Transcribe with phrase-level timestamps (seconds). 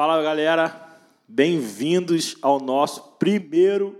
[0.00, 3.94] Fala galera, bem-vindos ao nosso primeiro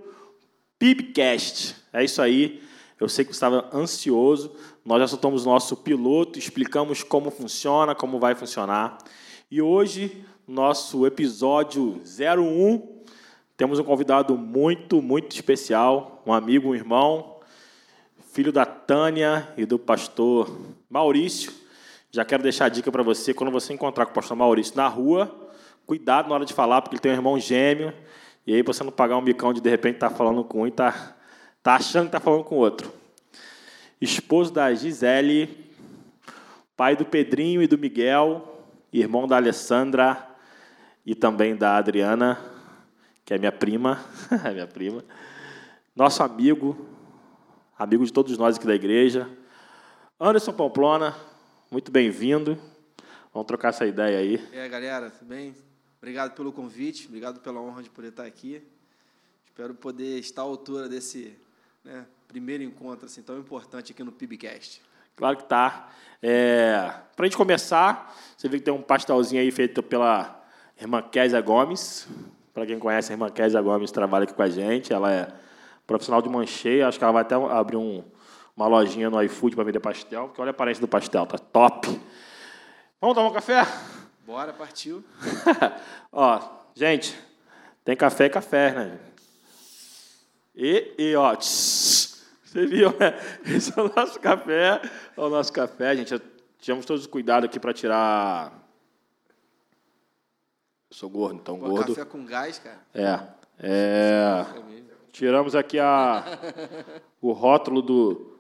[0.78, 1.76] PIBcast.
[1.92, 2.62] É isso aí,
[2.98, 8.18] eu sei que você estava ansioso, nós já soltamos nosso piloto, explicamos como funciona, como
[8.18, 8.96] vai funcionar.
[9.50, 13.02] E hoje, nosso episódio 01,
[13.54, 17.40] temos um convidado muito, muito especial, um amigo, um irmão,
[18.32, 20.50] filho da Tânia e do pastor
[20.88, 21.52] Maurício.
[22.10, 24.88] Já quero deixar a dica para você, quando você encontrar com o pastor Maurício na
[24.88, 25.49] rua,
[25.86, 27.92] cuidado na hora de falar, porque ele tem um irmão gêmeo,
[28.46, 30.66] e aí você não pagar um bicão de de repente estar tá falando com um
[30.66, 31.16] e tá,
[31.62, 32.92] tá achando que está falando com o outro.
[34.00, 35.72] Esposo da Gisele,
[36.76, 40.26] pai do Pedrinho e do Miguel, irmão da Alessandra
[41.04, 42.38] e também da Adriana,
[43.24, 44.02] que é minha prima,
[44.52, 45.04] minha prima.
[45.94, 46.88] Nosso amigo,
[47.78, 49.28] amigo de todos nós aqui da igreja.
[50.18, 51.14] Anderson Pamplona,
[51.70, 52.58] muito bem-vindo.
[53.32, 54.42] Vamos trocar essa ideia aí.
[54.52, 55.54] E aí, galera, tudo bem?
[56.02, 58.62] Obrigado pelo convite, obrigado pela honra de poder estar aqui.
[59.44, 61.36] Espero poder estar à altura desse
[61.84, 64.80] né, primeiro encontro assim, tão importante aqui no PIBcast.
[65.14, 65.90] Claro que tá.
[66.22, 70.42] É, Para a gente começar, você vê que tem um pastelzinho aí feito pela
[70.80, 72.08] irmã Késia Gomes.
[72.54, 74.94] Para quem conhece, a irmã Késia Gomes trabalha aqui com a gente.
[74.94, 75.28] Ela é
[75.86, 76.88] profissional de mancheia.
[76.88, 78.02] Acho que ela vai até abrir um,
[78.56, 81.88] uma lojinha no iFood para vender pastel, porque olha a aparência do pastel, tá top.
[82.98, 83.66] Vamos tomar um café?
[84.30, 85.02] Bora, partiu.
[86.12, 86.40] ó,
[86.72, 87.18] gente,
[87.84, 89.00] tem café e café, né?
[90.54, 93.18] E, e ó, tss, você viu, né?
[93.44, 94.80] Esse é o nosso café,
[95.16, 96.14] é o nosso café, gente.
[96.60, 98.52] Tivemos todos os cuidados aqui para tirar.
[100.88, 101.92] Eu sou gordo, então Pô, gordo.
[101.92, 102.78] Café com gás, cara.
[102.94, 103.20] É.
[103.58, 104.46] é...
[105.10, 106.24] Tiramos aqui a,
[107.20, 108.38] o rótulo do,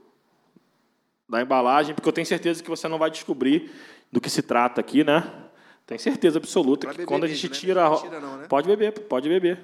[1.28, 3.72] da embalagem, porque eu tenho certeza que você não vai descobrir
[4.12, 5.39] do que se trata aqui, né?
[5.90, 7.96] Tem certeza absoluta pra que quando a gente mesmo, tira, né?
[7.96, 8.46] tira não, né?
[8.48, 9.58] pode beber, pode beber,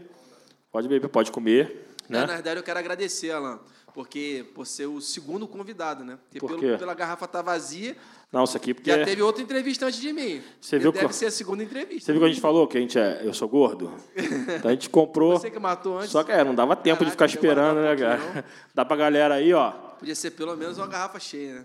[0.72, 1.86] pode beber, pode comer.
[2.08, 2.19] Né?
[2.19, 3.60] na verdade, eu quero agradecer, Alan,
[3.94, 6.19] porque por ser o segundo convidado, né?
[6.25, 7.97] Porque por pelo, pela garrafa tá vazia.
[8.32, 10.42] Não, isso aqui porque já teve outra entrevista antes de mim.
[10.60, 11.15] Você viu deve que...
[11.15, 12.06] ser a segunda entrevista.
[12.06, 13.92] Você viu que a gente falou que a gente é, eu sou gordo.
[14.56, 15.38] Então a gente comprou.
[15.38, 16.10] Você que matou antes.
[16.10, 18.19] Só que é, não dava tempo Caraca, de ficar esperando, né, cara?
[18.19, 18.44] Não.
[18.75, 19.70] Dá pra galera aí, ó.
[19.70, 21.65] Podia ser pelo menos uma garrafa cheia, né?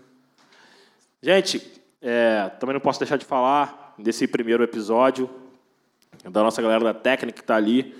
[1.20, 5.28] Gente, é, também não posso deixar de falar desse primeiro episódio,
[6.24, 7.96] da nossa galera da técnica que está ali.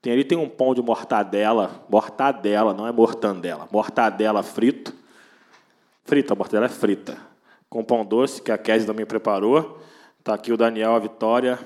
[0.00, 4.94] Tem ali tem um pão de mortadela, mortadela, não é mortandela, mortadela frito.
[6.04, 7.18] Frita, a mortadela é frita.
[7.68, 9.82] Com pão doce, que a Kézia também preparou.
[10.18, 11.58] Está aqui o Daniel, a Vitória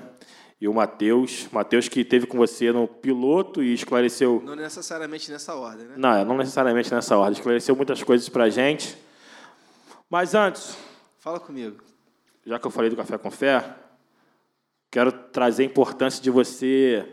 [0.58, 1.48] e o Matheus.
[1.52, 4.42] Matheus que esteve com você no piloto e esclareceu...
[4.44, 5.94] Não necessariamente nessa ordem, né?
[5.98, 7.34] Não, não necessariamente nessa ordem.
[7.34, 8.96] Esclareceu muitas coisas para a gente.
[10.08, 10.76] Mas antes...
[11.18, 11.89] Fala comigo
[12.44, 13.74] já que eu falei do café com fé,
[14.90, 17.06] quero trazer a importância de você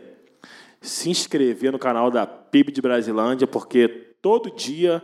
[0.80, 3.88] se inscrever no canal da PIB de Brasilândia, porque
[4.22, 5.02] todo dia,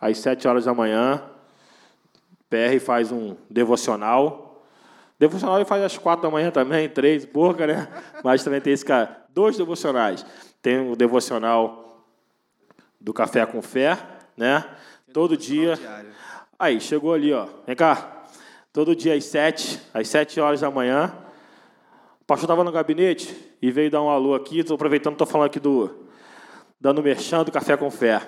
[0.00, 1.22] às 7 horas da manhã,
[2.48, 4.64] PR faz um devocional.
[5.18, 7.88] Devocional ele faz às 4 da manhã também, três, porca, né?
[8.22, 10.24] Mas também tem esse cara, dois devocionais.
[10.62, 12.04] Tem o devocional
[13.00, 13.98] do Café com Fé,
[14.36, 14.64] né?
[15.12, 15.78] Todo dia.
[16.58, 17.46] Aí, chegou ali, ó.
[17.66, 18.15] Vem cá.
[18.76, 21.10] Todo dia às sete, às sete horas da manhã.
[22.20, 24.58] O pastor estava no gabinete e veio dar um alô aqui.
[24.58, 26.06] Estou aproveitando, estou falando aqui do.
[26.78, 28.20] dando merchan do Café com Fé.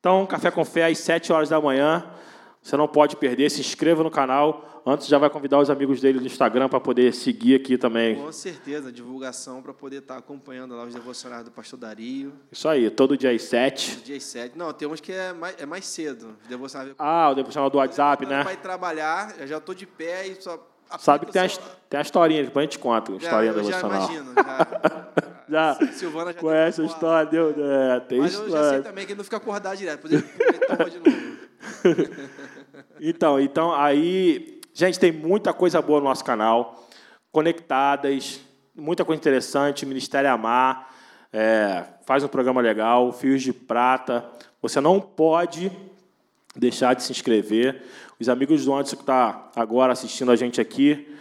[0.00, 2.04] Então, Café com Fé às sete horas da manhã.
[2.66, 3.48] Você não pode perder.
[3.48, 4.82] Se inscreva no canal.
[4.84, 8.16] Antes já vai convidar os amigos dele no Instagram para poder seguir aqui também.
[8.16, 12.32] Com certeza, divulgação para poder estar tá acompanhando lá os devocionais do pastor Dario.
[12.50, 13.94] Isso aí, todo dia às sete.
[13.94, 14.58] Todo dia às sete.
[14.58, 16.36] Não, tem uns que é mais, é mais cedo.
[16.98, 18.42] Ah, o devocional do WhatsApp, né?
[18.42, 20.60] Vai trabalhar, eu já estou de pé e só.
[20.98, 21.60] Sabe que tem, só...
[21.60, 24.08] a, tem a historinha, depois a gente conta a historinha do devocional.
[24.08, 25.74] Já imagino, já.
[25.78, 28.50] já Silvana já conhece a história, deu, é, tem Mas história.
[28.50, 31.36] eu já sei também que ele não fica acordado direto, depois ele toma de novo.
[33.00, 36.86] então, então, aí Gente, tem muita coisa boa no nosso canal,
[37.32, 38.42] conectadas,
[38.74, 39.86] muita coisa interessante.
[39.86, 40.94] Ministério Amar
[41.32, 44.22] é, faz um programa legal, Fios de Prata.
[44.60, 45.72] Você não pode
[46.54, 47.82] deixar de se inscrever.
[48.20, 51.16] Os amigos do Anderson que está agora assistindo a gente aqui,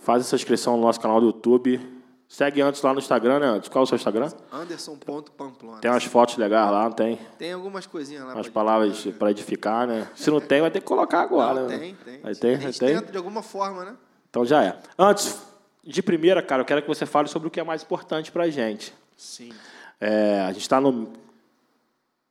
[0.00, 1.78] faz essa inscrição no nosso canal do YouTube.
[2.28, 3.62] Segue antes lá no Instagram, né?
[3.70, 4.30] Qual é o seu Instagram?
[4.52, 5.80] Anderson.pamplona.
[5.80, 7.18] Tem umas fotos legais lá, não tem?
[7.38, 8.34] Tem algumas coisinhas lá.
[8.34, 10.08] Umas palavras para edificar, né?
[10.14, 11.62] Se não tem, vai ter que colocar agora.
[11.62, 11.78] Não, né?
[11.78, 12.20] tem, tem.
[12.24, 13.96] Aí tem, tenta de alguma forma, né?
[14.28, 14.76] Então já é.
[14.98, 15.40] Antes,
[15.84, 18.44] de primeira, cara, eu quero que você fale sobre o que é mais importante para
[18.44, 18.92] a gente.
[19.16, 19.52] Sim.
[20.00, 21.12] É, a gente está no...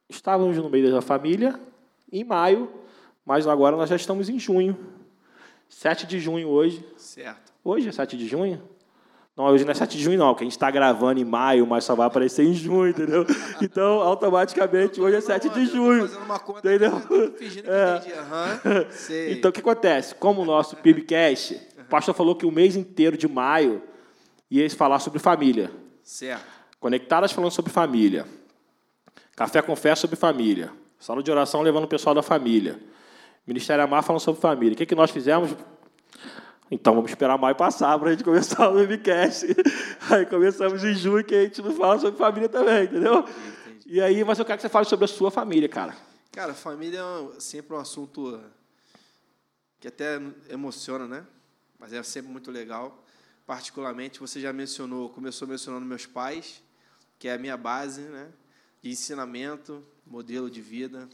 [0.10, 1.60] Estávamos no meio da família,
[2.12, 2.70] em maio,
[3.26, 4.78] mas agora nós já estamos em junho.
[5.70, 6.86] 7 de junho hoje.
[6.98, 7.54] Certo.
[7.64, 8.62] Hoje é 7 de junho?
[9.36, 11.68] Não, hoje não é 7 de junho, não, porque a gente está gravando em maio,
[11.68, 13.26] mas só vai aparecer em junho, entendeu?
[13.62, 16.08] Então, automaticamente, hoje é 7 de junho.
[16.08, 16.96] Fazendo uma conta Entendeu?
[16.96, 19.32] aqui, fingindo que É.
[19.32, 20.16] Então, o que acontece?
[20.16, 23.82] Como o nosso PIBcast, o pastor falou que o mês inteiro de maio
[24.50, 25.70] ia falar sobre família.
[26.02, 26.46] Certo.
[26.80, 28.26] Conectadas falando sobre família.
[29.36, 30.72] Café com fé sobre família.
[30.98, 32.80] Sala de oração levando o pessoal da família.
[33.46, 34.74] Ministério Amar falando sobre família.
[34.74, 35.54] O que, que nós fizemos?
[36.70, 39.46] Então vamos esperar maio passar para a gente começar o webcast.
[40.10, 43.24] Aí começamos em junho, que a gente não fala sobre família também, entendeu?
[43.86, 45.96] E aí, mas eu quero que você fale sobre a sua família, cara.
[46.32, 47.02] Cara, família
[47.36, 48.42] é sempre um assunto
[49.80, 50.20] que até
[50.50, 51.26] emociona, né?
[51.80, 53.04] Mas é sempre muito legal.
[53.46, 56.64] Particularmente, você já mencionou, começou mencionando meus pais,
[57.20, 58.28] que é a minha base, né?
[58.82, 61.08] De ensinamento, modelo de vida,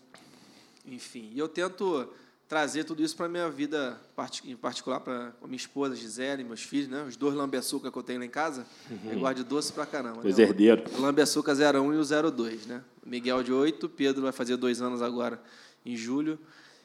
[0.85, 1.29] enfim.
[1.33, 2.09] E eu tento
[2.51, 3.97] trazer tudo isso para a minha vida,
[4.43, 7.01] em particular para a minha esposa, Gisele, meus filhos, né?
[7.07, 8.65] Os dois lambe-açúcar que eu tenho lá em casa.
[9.09, 10.19] Eu gosto de doce pra caramba.
[10.19, 10.43] Os né?
[10.43, 10.93] herdeiros.
[10.97, 12.83] O Lambe-Açúcar 01 e o 02, né?
[13.05, 15.41] O Miguel de 8, Pedro vai fazer dois anos agora
[15.85, 16.37] em julho.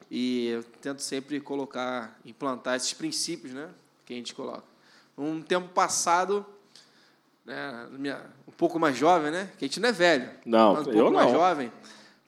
[0.08, 3.68] E eu tento sempre colocar, implantar esses princípios, né?
[4.04, 4.62] Que a gente coloca.
[5.18, 6.46] Um tempo passado,
[7.44, 7.88] né,
[8.46, 9.50] um pouco mais jovem, né?
[9.58, 10.30] Que a gente não é velho.
[10.44, 11.34] Não, um eu pouco mais não.
[11.34, 11.72] jovem,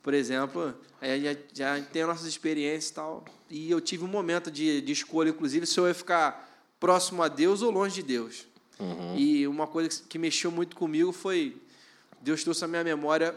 [0.09, 1.37] por exemplo, aí já,
[1.77, 3.27] já tem as nossas experiências e tal.
[3.51, 7.29] E eu tive um momento de, de escolha, inclusive, se eu ia ficar próximo a
[7.29, 8.47] Deus ou longe de Deus.
[9.19, 11.61] E uma coisa que- que mexeu muito comigo foi
[12.23, 13.37] Deus trouxe à minha memória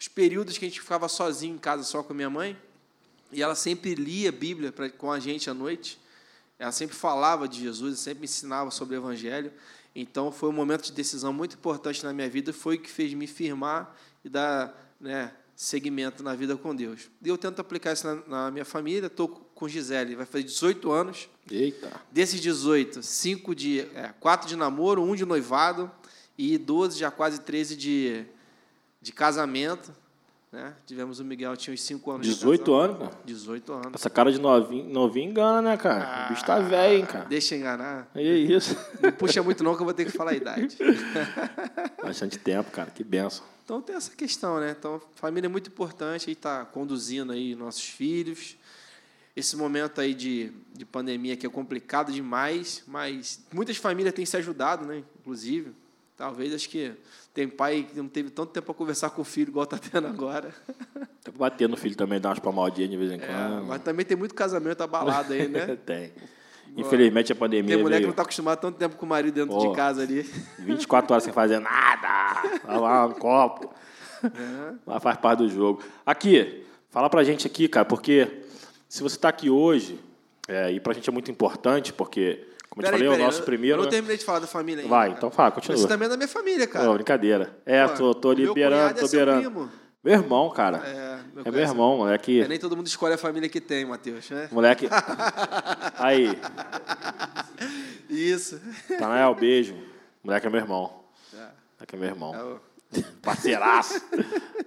[0.00, 2.56] os períodos que a gente ficava sozinho em casa só com a minha mãe
[3.30, 6.00] e ela sempre lia a Bíblia pra, com a gente à noite.
[6.58, 9.52] Ela sempre falava de Jesus, sempre me ensinava sobre o Evangelho.
[9.94, 13.12] Então foi um momento de decisão muito importante na minha vida, foi o que fez
[13.12, 13.94] me firmar
[14.24, 17.10] e dar né, seguimento na vida com Deus.
[17.20, 19.08] E eu tento aplicar isso na, na minha família.
[19.08, 21.28] Estou com Gisele, vai fazer 18 anos.
[21.50, 21.90] Eita.
[22.12, 25.90] Desses 18, 5 de, é, 4 de namoro, 1 de noivado
[26.38, 28.24] e 12, já quase 13 de,
[29.02, 29.92] de casamento.
[30.50, 30.74] Né?
[30.86, 33.10] Tivemos o Miguel, tinha uns 5 anos 18 de anos, cara.
[33.10, 33.24] casado.
[33.26, 33.92] 18 anos.
[33.94, 36.26] Essa cara de novinho, novinho engana, né, cara?
[36.26, 37.26] o bicho tá velho, hein, cara.
[37.26, 38.10] Deixa enganar.
[38.14, 38.74] E é isso.
[39.00, 40.78] Não puxa muito não que eu vou ter que falar a idade.
[42.02, 42.90] Bastante tempo, cara.
[42.90, 43.44] Que benção.
[43.62, 44.74] Então tem essa questão, né?
[44.78, 48.56] Então, família é muito importante, aí está conduzindo aí nossos filhos.
[49.36, 54.38] Esse momento aí de, de pandemia que é complicado demais, mas muitas famílias têm se
[54.38, 55.04] ajudado, né?
[55.20, 55.74] Inclusive,
[56.18, 56.92] talvez acho que
[57.32, 60.08] tem pai que não teve tanto tempo para conversar com o filho igual está tendo
[60.08, 60.52] agora.
[61.22, 63.66] Tem que bater no filho também, dar umas palmadinhas de vez em É, quando.
[63.66, 65.76] mas também tem muito casamento abalado aí, né?
[65.86, 66.12] Tem.
[66.76, 69.54] Infelizmente a pandemia Tem mulher que não está acostumada tanto tempo com o marido dentro
[69.54, 69.68] Pô.
[69.68, 70.22] de casa ali.
[70.58, 72.42] 24 horas sem fazer nada.
[72.64, 73.72] Lavar um copo.
[74.24, 74.74] É.
[74.86, 75.82] Mas faz parte do jogo.
[76.04, 78.42] Aqui, fala pra gente aqui, cara, porque
[78.88, 80.00] se você está aqui hoje,
[80.48, 82.46] é, e pra gente é muito importante, porque,
[82.82, 83.78] como eu te falei, é o nosso eu- primeiro.
[83.78, 84.88] Eu não terminei de falar da família ainda.
[84.94, 85.18] Vai, cara.
[85.18, 85.76] então fala, continua.
[85.76, 86.86] Você também é da minha família, cara.
[86.86, 87.56] Pô, brincadeira.
[87.66, 89.42] É, Pô, tô, tô liberando, é tô seu liberando.
[89.50, 89.70] primo.
[90.04, 90.78] Meu irmão, cara.
[90.78, 91.58] É, meu É meu cunhado.
[91.72, 92.40] irmão, moleque.
[92.40, 94.30] É, nem todo mundo escolhe a família que tem, Matheus.
[94.30, 94.48] Né?
[94.52, 94.88] Moleque.
[95.98, 96.38] Aí,
[98.08, 98.60] Isso.
[98.98, 99.74] Tanael, beijo.
[100.22, 100.92] Moleque é meu irmão.
[101.34, 101.36] É,
[101.76, 102.34] Moleque é meu irmão.
[102.34, 102.60] é o-
[103.22, 104.00] Parceiraço.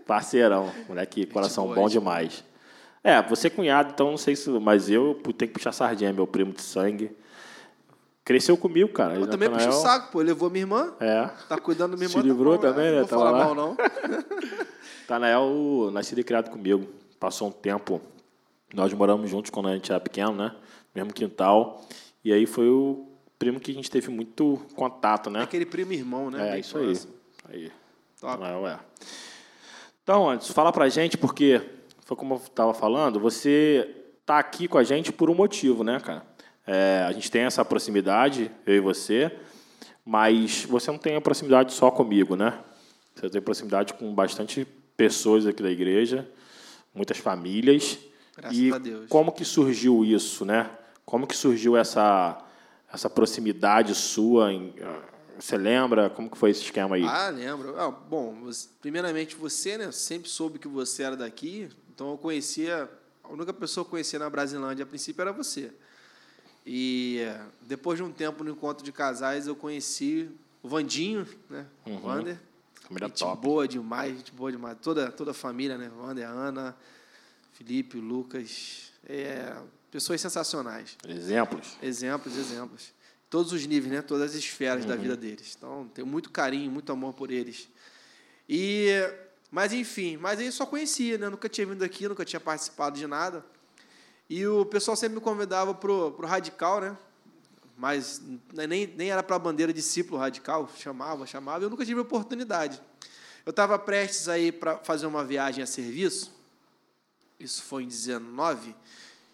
[0.06, 0.72] Parceirão.
[0.88, 2.44] Moleque, coração boa, bom gente demais.
[3.04, 4.48] É, você é cunhado, então não sei se.
[4.60, 7.10] Mas eu tenho que puxar sardinha, meu primo de sangue.
[8.24, 9.16] Cresceu comigo, cara.
[9.16, 10.22] Eu Ele, também puxo o saco, pô.
[10.22, 10.94] Levou minha irmã.
[11.00, 11.28] É.
[11.50, 12.22] Tá cuidando da minha Se irmã.
[12.24, 13.00] tá livrou bom, também, né?
[13.00, 13.46] Não vou Tava falar lá.
[13.46, 13.78] mal, não.
[15.08, 16.88] Tanael, nascido e criado comigo.
[17.20, 18.02] Passou um tempo.
[18.74, 20.56] Nós moramos juntos quando a gente era pequeno, né?
[20.94, 21.82] Mesmo quintal.
[22.24, 23.08] E aí foi o
[23.40, 25.42] primo que a gente teve muito contato, né?
[25.44, 26.48] Aquele primo irmão, né?
[26.48, 26.86] É, Bem isso aí.
[26.86, 27.14] próximo.
[27.50, 27.72] aí.
[28.20, 28.38] Top.
[28.38, 28.80] Tanael é.
[30.04, 31.62] Então, antes, fala pra gente, porque
[32.06, 33.90] foi como eu estava falando, você
[34.26, 36.26] tá aqui com a gente por um motivo, né, cara?
[36.66, 39.32] É, a gente tem essa proximidade, eu e você,
[40.06, 42.60] mas você não tem a proximidade só comigo, né?
[43.16, 44.66] Você tem proximidade com bastante
[44.96, 46.30] pessoas aqui da igreja,
[46.94, 47.98] muitas famílias.
[48.38, 49.06] Graças e a Deus.
[49.10, 50.70] como que surgiu isso, né?
[51.06, 52.38] Como que surgiu essa
[52.94, 54.52] essa proximidade sua?
[54.52, 54.74] em-
[55.40, 57.04] você lembra como que foi esse esquema aí?
[57.06, 57.80] Ah, lembro.
[57.80, 59.92] Ah, bom, você- primeiramente você, né?
[59.92, 62.90] Sempre soube que você era daqui, então eu conhecia.
[63.24, 65.72] A única pessoa que eu conhecia na Brasilândia a princípio era você.
[66.66, 70.30] E eh, depois de um tempo no encontro de casais, eu conheci
[70.62, 71.66] o Vandinho, né?
[71.86, 72.40] O Vander.
[72.92, 73.42] Família gente top.
[73.42, 74.78] boa demais, gente boa demais.
[74.82, 75.90] Toda, toda a família, né?
[75.98, 76.76] Wander, Ana,
[77.54, 78.92] Felipe, Lucas.
[79.08, 79.56] É,
[79.90, 80.98] pessoas sensacionais.
[81.08, 81.78] Exemplos.
[81.82, 82.94] Exemplos, exemplos.
[83.30, 84.02] Todos os níveis, né?
[84.02, 85.56] Todas as esferas da vida deles.
[85.58, 87.70] Então, tenho muito carinho, muito amor por eles.
[88.48, 88.90] E,
[89.50, 91.30] mas enfim, mas aí eu só conhecia, né?
[91.30, 93.46] Nunca tinha vindo aqui, nunca tinha participado de nada.
[94.34, 96.96] E o pessoal sempre me convidava pro, pro radical, né?
[97.76, 98.22] mas
[98.54, 102.82] nem, nem era para a bandeira discípulo radical, chamava, chamava, eu nunca tive oportunidade.
[103.46, 106.32] Eu estava prestes aí para fazer uma viagem a serviço,
[107.38, 108.74] isso foi em 19,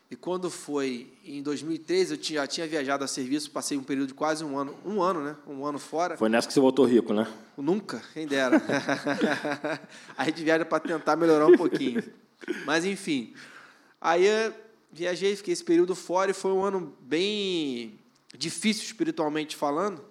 [0.10, 4.08] e quando foi em 2013, eu tinha, já tinha viajado a serviço, passei um período
[4.08, 5.36] de quase um ano, um ano, né?
[5.46, 6.18] Um ano fora.
[6.18, 7.28] Foi nessa que você voltou rico, né?
[7.56, 8.60] Nunca, quem dera.
[10.18, 12.04] a gente viaja para tentar melhorar um pouquinho.
[12.66, 13.36] Mas enfim,
[14.02, 14.26] aí
[14.98, 18.00] viajei, fiquei esse período fora e foi um ano bem
[18.36, 20.04] difícil espiritualmente falando,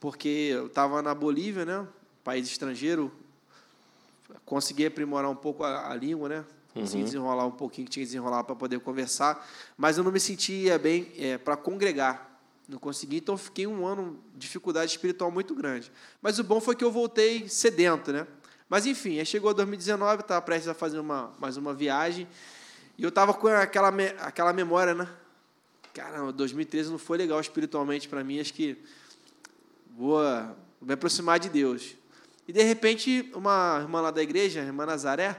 [0.00, 1.86] porque eu estava na Bolívia, né?
[2.24, 3.12] País estrangeiro,
[4.46, 6.44] consegui aprimorar um pouco a, a língua, né?
[6.72, 7.04] Consegui uhum.
[7.04, 9.46] desenrolar um pouquinho que tinha que desenrolar para poder conversar,
[9.76, 12.30] mas eu não me sentia bem é, para congregar.
[12.66, 15.92] Não consegui, então fiquei um ano de dificuldade espiritual muito grande.
[16.22, 18.26] Mas o bom foi que eu voltei sedento, né?
[18.66, 22.26] Mas enfim, aí chegou 2019, estava prestes a fazer uma, mais uma viagem,
[22.98, 23.88] e eu estava com aquela,
[24.20, 25.08] aquela memória, né?
[25.94, 28.78] Caramba, 2013 não foi legal espiritualmente para mim, acho que
[29.96, 30.20] vou
[30.80, 31.94] me aproximar de Deus.
[32.46, 35.38] E de repente, uma irmã lá da igreja, a irmã Nazaré,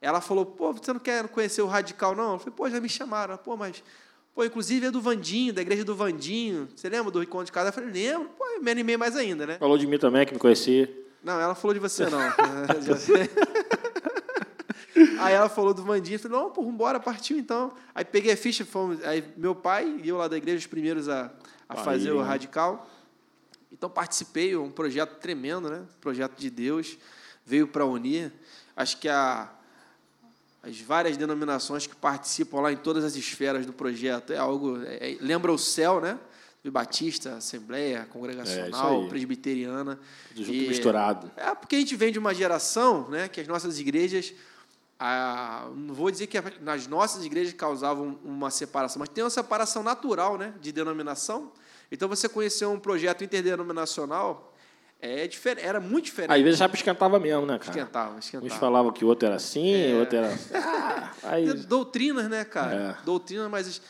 [0.00, 2.32] ela falou: pô, você não quer conhecer o radical, não?
[2.32, 3.36] Eu falei: pô, já me chamaram.
[3.36, 3.82] Pô, mas.
[4.34, 6.68] Pô, inclusive é do Vandinho, da igreja do Vandinho.
[6.74, 7.68] Você lembra do encontro de casa?
[7.68, 8.30] Eu falei: lembro.
[8.30, 9.58] Pô, me animei mais ainda, né?
[9.58, 10.92] Falou de mim também, que me conhecia.
[11.22, 12.18] Não, ela falou de você, não.
[15.20, 16.16] aí ela falou do Vandinho.
[16.16, 17.72] Eu falei: não, pô, vambora, partiu então.
[17.94, 21.08] Aí peguei a ficha, fomos, aí meu pai e eu lá da igreja, os primeiros
[21.08, 21.30] a,
[21.68, 22.88] a fazer o radical.
[23.72, 25.82] Então participei, um projeto tremendo, né?
[26.00, 26.98] Projeto de Deus,
[27.44, 28.32] veio para unir.
[28.76, 29.50] Acho que a
[30.62, 34.32] as várias denominações que participam lá em todas as esferas do projeto.
[34.32, 34.80] É algo.
[34.84, 36.18] É, é lembra o céu, né?
[36.70, 39.98] Batista, Assembleia, Congregacional, é Presbiteriana.
[40.28, 41.30] Tudo junto e, misturado.
[41.36, 44.32] É, porque a gente vem de uma geração né, que as nossas igrejas.
[45.74, 50.38] Não vou dizer que nas nossas igrejas causavam uma separação, mas tem uma separação natural
[50.38, 51.52] né, de denominação.
[51.90, 54.52] Então, você conhecer um projeto interdenominacional
[55.00, 56.32] é diferente, era muito diferente.
[56.32, 57.70] Às vezes já esquentava mesmo, né, cara?
[57.70, 58.46] Esquentava, esquentava.
[58.46, 59.94] Uns falavam que o outro era assim, é.
[59.94, 60.32] o outro era.
[61.24, 61.52] Ah, aí...
[61.52, 62.98] Doutrinas, né, cara?
[63.00, 63.04] É.
[63.04, 63.80] Doutrina, mas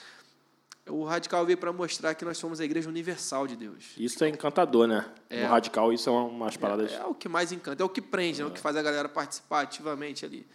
[0.89, 3.93] o radical veio para mostrar que nós somos a igreja universal de Deus.
[3.97, 5.05] Isso é encantador, né?
[5.31, 5.43] É.
[5.43, 6.93] No radical, isso é umas paradas.
[6.93, 8.45] É, é o que mais encanta, é o que prende, é.
[8.45, 10.47] é o que faz a galera participar ativamente ali.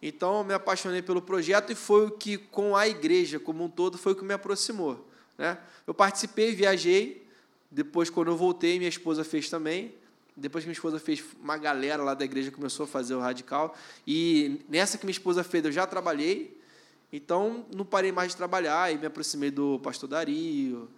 [0.00, 3.68] Então, eu me apaixonei pelo projeto e foi o que, com a igreja como um
[3.68, 5.08] todo, foi o que me aproximou.
[5.36, 5.58] Né?
[5.86, 7.26] Eu participei, viajei,
[7.70, 9.94] depois, quando eu voltei, minha esposa fez também.
[10.36, 13.76] Depois que minha esposa fez, uma galera lá da igreja começou a fazer o radical.
[14.06, 16.56] E nessa que minha esposa fez, eu já trabalhei.
[17.12, 20.88] Então, não parei mais de trabalhar e me aproximei do pastor Dario,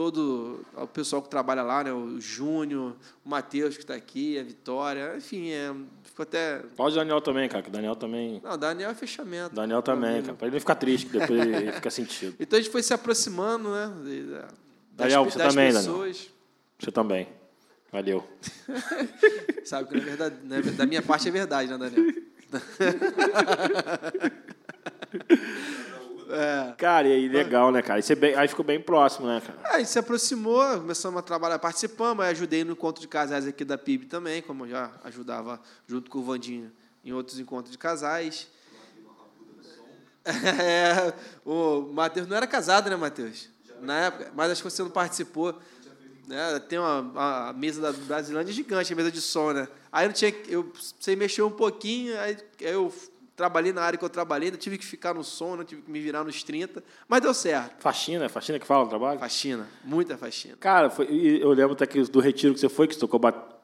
[0.00, 1.92] todo o pessoal que trabalha lá, né?
[1.92, 6.60] o Júnior, o Matheus que está aqui, a Vitória, enfim, é, ficou até.
[6.74, 8.40] Pode o Daniel também, cara, que o Daniel também.
[8.42, 9.54] Não, o Daniel é fechamento.
[9.54, 12.34] Daniel também, cara, para ele não ficar triste, que depois ele fica sentido.
[12.40, 13.92] Então a gente foi se aproximando, né?
[14.92, 16.16] Daniel, você das também, pessoas.
[16.16, 16.34] Daniel.
[16.78, 17.28] Você também.
[17.92, 18.26] Valeu.
[19.66, 22.14] Sabe que na verdade, né, da minha parte é verdade, né, Daniel?
[26.30, 26.74] É.
[26.76, 28.00] Cara, e aí legal, né, cara?
[28.00, 29.58] Aí, bem, aí ficou bem próximo, né, cara?
[29.64, 33.46] É, a gente se aproximou, começamos a trabalhar, participamos, aí ajudei no encontro de casais
[33.46, 36.70] aqui da PIB também, como eu já ajudava junto com o Vandinho
[37.04, 38.48] em outros encontros de casais.
[40.22, 41.14] É,
[41.46, 43.48] o Matheus não era casado, né, Matheus?
[43.80, 45.58] na época, mas acho que você não participou.
[46.26, 46.60] Né?
[46.60, 49.68] Tem uma, a mesa da Brasilândia gigante, a mesa de som, né?
[49.90, 52.92] Aí eu tinha, eu sei mexer um pouquinho, aí eu
[53.40, 55.90] trabalhei na área que eu trabalhei, ainda tive que ficar no som, não tive que
[55.90, 57.80] me virar nos 30, mas deu certo.
[57.80, 59.18] Faxina, faxina que fala no trabalho?
[59.18, 60.56] Faxina, muita faxina.
[60.60, 61.06] Cara, foi,
[61.40, 63.18] eu lembro até que do retiro que você foi, que você tocou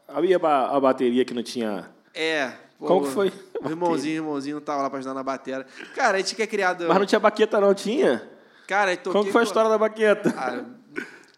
[0.09, 1.91] havia a bateria que não tinha.
[2.15, 2.53] É.
[2.79, 3.31] Como que foi?
[3.63, 5.67] O irmãozinho, o irmãozinho tava lá para ajudar na bateria.
[5.95, 6.87] Cara, a gente que é criado.
[6.89, 8.27] Mas não tinha baqueta, não, tinha?
[8.67, 10.35] Cara, Como foi a história da baqueta?
[10.37, 10.65] Ah,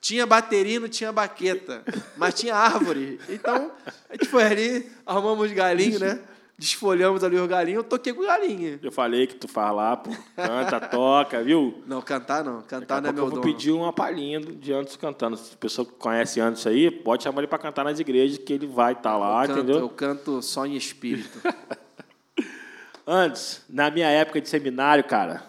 [0.01, 1.83] tinha bateria, não tinha baqueta,
[2.17, 3.19] mas tinha árvore.
[3.29, 3.73] Então,
[4.09, 6.21] a gente foi ali, arrumamos galinho, né?
[6.59, 8.81] Desfolhamos ali os galinhos, eu toquei com galinha.
[8.83, 10.11] Eu falei que tu faz lá, pô.
[10.35, 11.85] Canta, toca, viu?
[11.87, 12.63] Não, cantar não.
[12.63, 15.37] Cantar não é meu eu vou pedir uma palhinha de Anderson cantando.
[15.37, 18.53] Se a pessoa que conhece Anderson aí, pode chamar ele para cantar nas igrejas, que
[18.53, 19.79] ele vai estar tá lá, eu canto, entendeu?
[19.79, 21.41] Eu canto só em espírito.
[23.07, 25.45] Antes, na minha época de seminário, cara,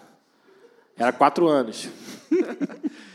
[0.96, 1.88] era quatro anos.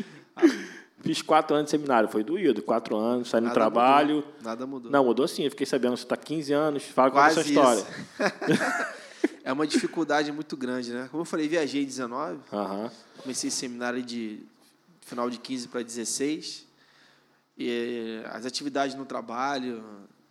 [1.06, 2.64] Fiz quatro anos de seminário, foi doído.
[2.64, 4.16] Quatro anos, saí no trabalho.
[4.16, 4.34] Mudou.
[4.42, 4.92] Nada mudou.
[4.92, 5.44] Não, mudou sim.
[5.44, 7.86] Eu fiquei sabendo, você está 15 anos, fala qual é a sua história.
[9.44, 11.08] é uma dificuldade muito grande, né?
[11.12, 12.40] Como eu falei, viajei em 19.
[12.52, 12.90] Uhum.
[13.20, 14.40] Comecei seminário de
[15.02, 16.66] final de 15 para 16.
[17.56, 19.84] E as atividades no trabalho,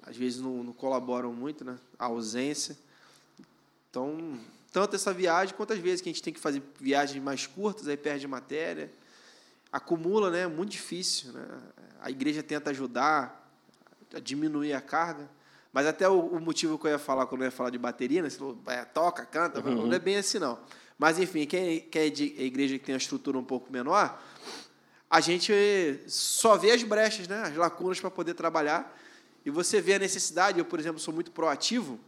[0.02, 1.76] às vezes não, não colaboram muito, né?
[1.96, 2.76] A ausência.
[3.90, 4.40] Então,
[4.72, 7.86] tanto essa viagem quanto as vezes que a gente tem que fazer viagens mais curtas,
[7.86, 8.90] aí perde matéria.
[9.74, 10.46] Acumula, né?
[10.46, 11.44] Muito difícil, né?
[12.00, 13.50] A igreja tenta ajudar
[14.14, 15.28] a diminuir a carga,
[15.72, 18.22] mas até o, o motivo que eu ia falar quando eu ia falar de bateria,
[18.22, 18.30] né?
[18.30, 19.88] Você falou, é, toca, canta, uhum.
[19.88, 20.60] não é bem assim não.
[20.96, 24.22] Mas enfim, quem, quem é de igreja que tem uma estrutura um pouco menor,
[25.10, 25.52] a gente
[26.06, 27.42] só vê as brechas, né?
[27.42, 28.96] As lacunas para poder trabalhar.
[29.44, 30.56] E você vê a necessidade.
[30.56, 31.98] Eu, por exemplo, sou muito proativo.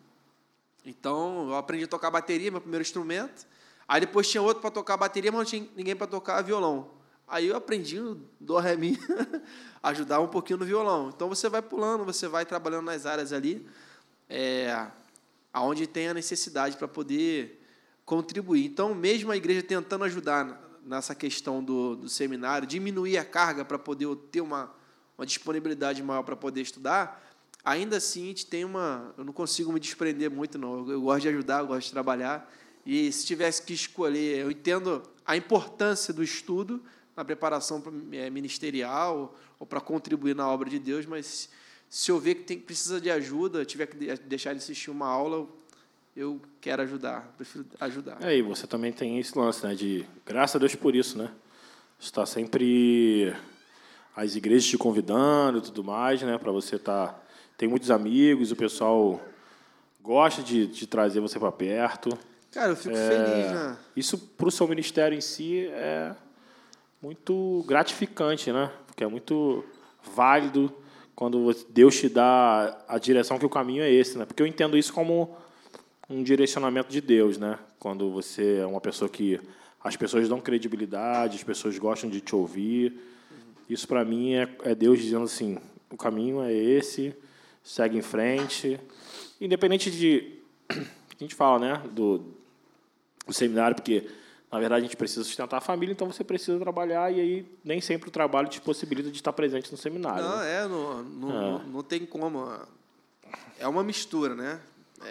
[0.84, 3.44] Então, eu aprendi a tocar bateria, meu primeiro instrumento.
[3.88, 6.95] Aí depois tinha outro para tocar bateria, mas não tinha ninguém para tocar violão.
[7.28, 7.98] Aí eu aprendi
[8.40, 8.98] do ré mi,
[9.82, 11.10] ajudar um pouquinho no violão.
[11.14, 13.66] Então você vai pulando, você vai trabalhando nas áreas ali,
[14.28, 14.86] é,
[15.52, 17.60] aonde tem a necessidade para poder
[18.04, 18.64] contribuir.
[18.64, 23.78] Então, mesmo a igreja tentando ajudar nessa questão do, do seminário, diminuir a carga para
[23.78, 24.72] poder ter uma,
[25.18, 27.28] uma disponibilidade maior para poder estudar,
[27.64, 29.12] ainda assim a gente tem uma.
[29.18, 30.78] Eu não consigo me desprender muito, não.
[30.78, 32.48] Eu, eu gosto de ajudar, eu gosto de trabalhar.
[32.86, 36.80] E se tivesse que escolher, eu entendo a importância do estudo
[37.16, 37.82] na preparação
[38.12, 41.48] é, ministerial ou para contribuir na obra de Deus, mas
[41.88, 45.46] se eu ver que tem, precisa de ajuda, tiver que deixar de assistir uma aula,
[46.14, 48.18] eu quero ajudar, prefiro ajudar.
[48.20, 51.30] É, e você também tem esse lance, né, de graças a Deus por isso, né?
[51.98, 53.34] Está sempre
[54.14, 57.22] as igrejas te convidando e tudo mais, né, para você estar tá,
[57.56, 59.22] tem muitos amigos, o pessoal
[60.02, 62.16] gosta de, de trazer você para perto.
[62.52, 63.78] Cara, eu fico é, feliz, né?
[63.94, 66.14] Isso para o seu ministério em si é
[67.06, 68.68] muito gratificante, né?
[68.84, 69.64] Porque é muito
[70.16, 70.72] válido
[71.14, 74.24] quando Deus te dá a direção que o caminho é esse, né?
[74.24, 75.36] Porque eu entendo isso como
[76.10, 77.60] um direcionamento de Deus, né?
[77.78, 79.40] Quando você é uma pessoa que
[79.84, 83.00] as pessoas dão credibilidade, as pessoas gostam de te ouvir.
[83.70, 85.58] Isso para mim é, é Deus dizendo assim:
[85.88, 87.14] o caminho é esse,
[87.62, 88.80] segue em frente.
[89.40, 90.40] Independente de.
[90.74, 91.82] A gente fala, né?
[91.92, 92.34] Do,
[93.24, 94.08] do seminário, porque
[94.50, 97.80] na verdade a gente precisa sustentar a família, então você precisa trabalhar e aí nem
[97.80, 100.22] sempre o trabalho te possibilita de estar presente no seminário.
[100.22, 100.54] Não, né?
[100.54, 101.64] é, não, não, é.
[101.66, 102.48] não, tem como.
[103.58, 104.60] É uma mistura, né?
[105.02, 105.08] É,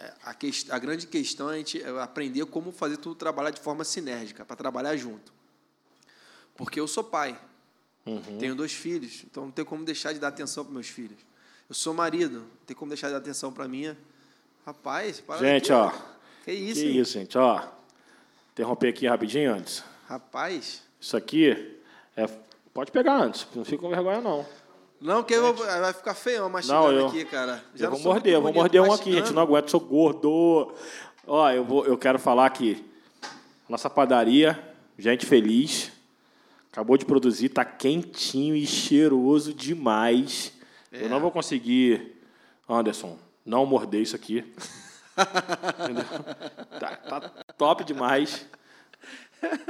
[0.00, 3.60] é a, que, a grande questão é a gente aprender como fazer tudo trabalhar de
[3.60, 5.32] forma sinérgica, para trabalhar junto.
[6.56, 7.38] Porque eu sou pai,
[8.06, 8.38] uhum.
[8.38, 11.18] tenho dois filhos, então não tem como deixar de dar atenção para meus filhos.
[11.68, 13.98] Eu sou marido, não tem como deixar de dar atenção para minha.
[14.64, 15.92] Rapaz, para Gente, aqui, ó.
[16.44, 17.00] Que isso, Que hein?
[17.00, 17.77] isso, gente, ó.
[18.58, 19.84] Interromper aqui rapidinho antes.
[20.08, 20.82] Rapaz.
[21.00, 21.78] Isso aqui
[22.16, 22.28] é.
[22.74, 24.44] Pode pegar antes, não fica com vergonha, não.
[25.00, 27.62] Não, que vou, vai ficar feio mastigando não, eu, aqui, cara.
[27.72, 29.32] Já eu vou morder, eu vou morder um aqui, gente.
[29.32, 30.74] Não aguento, sou gordo.
[31.24, 32.84] Ó, eu, vou, eu quero falar que
[33.68, 34.58] nossa padaria,
[34.98, 35.92] gente feliz,
[36.72, 40.52] acabou de produzir, tá quentinho e cheiroso demais.
[40.90, 41.04] É.
[41.04, 42.20] Eu não vou conseguir,
[42.68, 43.16] Anderson,
[43.46, 44.52] não morder isso aqui.
[46.80, 48.46] tá, tá, top demais.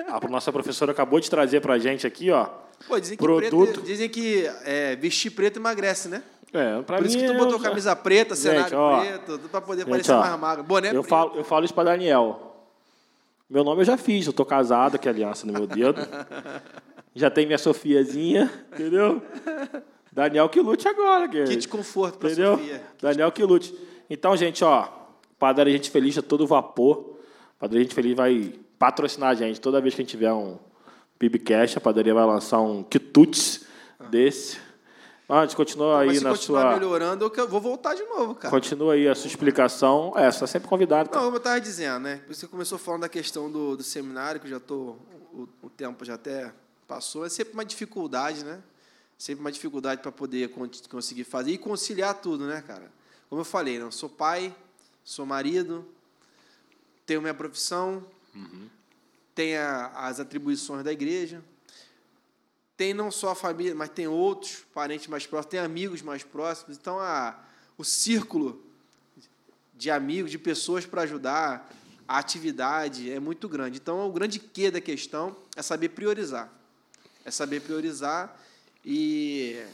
[0.06, 2.46] A nossa professora acabou de trazer para a gente aqui, ó.
[2.86, 3.72] Pô, dizem que, produto.
[3.72, 6.22] Preto, dizem que é, vestir preto emagrece, né?
[6.52, 9.80] É, pra Por mim, isso que tu botou camisa preta, cenário ó, preto, para poder
[9.82, 10.64] gente, parecer ó, mais magro.
[10.64, 11.08] Boné eu preto.
[11.08, 12.66] Falo, eu falo isso para Daniel.
[13.50, 16.00] Meu nome eu já fiz, eu tô casado, que é aliança no meu dedo.
[17.14, 19.20] já tem minha Sofiazinha, entendeu?
[20.10, 21.28] Daniel que lute agora.
[21.28, 22.56] Que, Kit conforto pra entendeu?
[22.56, 22.82] Sofia.
[23.00, 23.74] Daniel que lute.
[24.08, 24.88] Então, gente, ó,
[25.38, 27.17] Padaria Gente Feliz é todo vapor.
[27.58, 29.60] Padaria Gente Feliz vai patrocinar a gente.
[29.60, 30.58] Toda vez que a gente tiver um
[31.18, 33.66] PIBcast, a padaria vai lançar um quitutes
[33.98, 34.04] ah.
[34.04, 34.58] desse.
[35.28, 36.72] Ah, a gente continua aí na sua.
[36.72, 38.50] melhorando, eu vou voltar de novo, cara.
[38.50, 40.14] Continua aí a sua explicação.
[40.16, 41.10] É, você está sempre convidado.
[41.12, 42.22] Não, como eu estava dizendo, né?
[42.28, 44.96] Você começou falando da questão do, do seminário, que já tô,
[45.34, 46.50] o, o tempo já até
[46.86, 47.26] passou.
[47.26, 48.62] É sempre uma dificuldade, né?
[49.18, 50.50] Sempre uma dificuldade para poder
[50.88, 52.90] conseguir fazer e conciliar tudo, né, cara?
[53.28, 53.90] Como eu falei, não, né?
[53.90, 54.54] sou pai,
[55.04, 55.84] sou marido,
[57.08, 58.68] tenho minha profissão, uhum.
[59.34, 59.58] tenho
[59.94, 61.42] as atribuições da igreja,
[62.76, 66.76] tem não só a família, mas tem outros parentes mais próximos, tem amigos mais próximos.
[66.76, 67.42] Então, a,
[67.78, 68.62] o círculo
[69.74, 71.72] de amigos, de pessoas para ajudar,
[72.06, 73.78] a atividade é muito grande.
[73.78, 76.52] Então, o grande quê da questão é saber priorizar.
[77.24, 78.38] É saber priorizar
[78.84, 79.64] e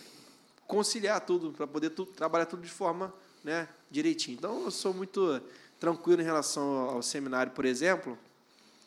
[0.69, 4.37] conciliar tudo, para poder trabalhar tudo de forma né, direitinho.
[4.37, 5.43] Então, eu sou muito
[5.79, 8.19] tranquilo em relação ao seminário, por exemplo.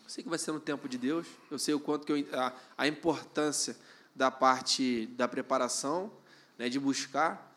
[0.04, 1.28] Eu sei que vai ser no tempo de Deus.
[1.52, 3.76] Eu sei o quanto que eu, a, a importância
[4.16, 6.12] da parte da preparação,
[6.58, 7.56] né, de buscar.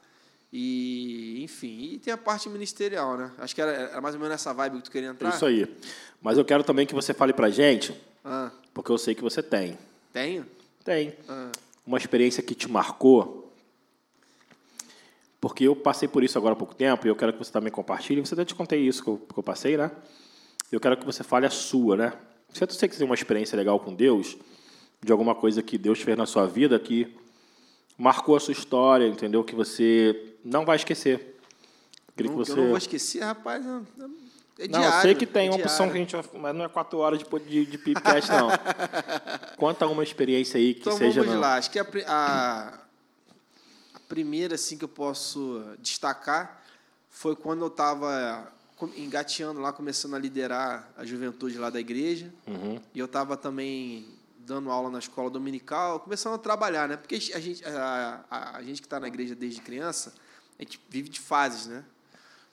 [0.52, 3.30] E, enfim, e tem a parte ministerial, né?
[3.38, 5.30] Acho que era, era mais ou menos essa vibe que tu queria entrar.
[5.30, 5.72] Isso aí.
[6.20, 8.50] Mas eu quero também que você fale pra gente, ah.
[8.74, 9.78] porque eu sei que você tem.
[10.12, 10.44] Tenho?
[10.84, 11.14] Tem.
[11.28, 11.52] Ah.
[11.86, 13.39] Uma experiência que te marcou
[15.40, 17.72] porque eu passei por isso agora há pouco tempo e eu quero que você também
[17.72, 18.20] compartilhe.
[18.20, 19.90] Você até te contei isso que eu, que eu passei, né?
[20.70, 22.12] Eu quero que você fale a sua, né?
[22.52, 24.36] Se você tem uma experiência legal com Deus,
[25.02, 27.16] de alguma coisa que Deus fez na sua vida que
[27.96, 29.42] marcou a sua história, entendeu?
[29.42, 31.38] Que você não vai esquecer.
[32.16, 32.52] Queria não, que você...
[32.52, 33.64] Eu não vou esquecer, rapaz.
[33.64, 36.64] É não, eu sei que tem é uma opção que a gente vai, mas não
[36.66, 38.50] é quatro horas de, de, de pipcast, não.
[39.56, 41.20] Conta uma experiência aí que então, seja.
[41.20, 41.40] Vamos não...
[41.40, 41.56] lá.
[41.56, 42.78] Acho que a, a,
[44.10, 46.60] primeira assim que eu posso destacar
[47.08, 48.52] foi quando eu estava
[48.96, 52.32] engateando lá, começando a liderar a juventude lá da igreja.
[52.46, 52.80] Uhum.
[52.92, 56.96] E eu estava também dando aula na escola dominical, começando a trabalhar, né?
[56.96, 60.12] Porque a gente, a, a, a gente que está na igreja desde criança,
[60.58, 61.84] a gente vive de fases, né?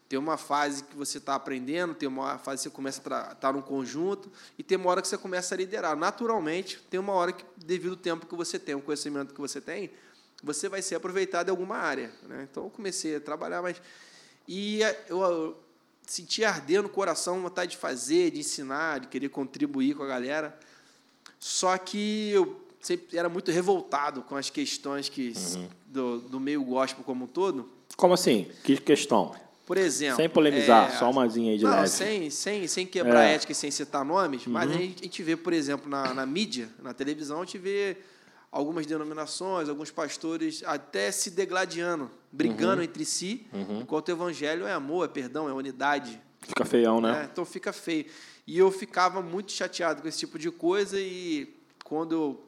[0.08, 3.36] Tem uma fase que você está aprendendo, tem uma fase que você começa a estar
[3.36, 5.98] tá num conjunto, e tem uma hora que você começa a liderar.
[5.98, 9.60] Naturalmente, tem uma hora que, devido ao tempo que você tem, o conhecimento que você
[9.60, 9.92] tem,
[10.44, 12.12] você vai ser aproveitado em alguma área.
[12.24, 12.48] Né?
[12.50, 13.82] Então, eu comecei a trabalhar, mas.
[14.48, 15.58] E eu, eu
[16.06, 20.58] senti arder no coração vontade de fazer, de ensinar, de querer contribuir com a galera.
[21.40, 25.70] Só que eu sempre era muito revoltado com as questões que, uhum.
[25.88, 27.70] do, do meio gospel como um todo.
[27.96, 28.48] Como assim?
[28.64, 29.36] Que questão?
[29.66, 30.16] Por exemplo.
[30.16, 31.90] Sem polemizar, é, só umazinha aí de não, leve.
[31.90, 33.34] Sem, sem, sem quebrar é.
[33.34, 34.54] ética e sem citar nomes, uhum.
[34.54, 37.58] mas a gente, a gente vê, por exemplo, na, na mídia, na televisão, a gente
[37.58, 37.98] vê
[38.52, 42.84] algumas denominações, alguns pastores até se degladiando, brigando uhum.
[42.84, 43.82] entre si, uhum.
[43.82, 46.22] enquanto o evangelho é amor, é perdão, é unidade.
[46.42, 47.22] Fica feião, né?
[47.22, 48.06] É, então fica feio.
[48.46, 52.48] E eu ficava muito chateado com esse tipo de coisa e quando eu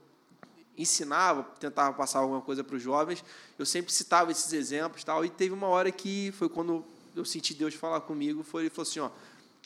[0.77, 3.23] ensinava, tentava passar alguma coisa para os jovens,
[3.57, 5.25] eu sempre citava esses exemplos tal.
[5.25, 8.87] E teve uma hora que foi quando eu senti Deus falar comigo, foi ele falou
[8.89, 9.09] assim, ó,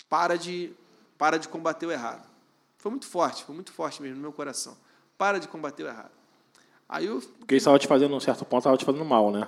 [0.10, 0.74] para de
[1.18, 2.28] para de combater o errado.
[2.78, 4.76] Foi muito forte, foi muito forte mesmo no meu coração.
[5.18, 6.12] Para de combater o errado.
[6.94, 9.48] Aí eu porque estava te fazendo um certo ponto, estava te fazendo mal, né?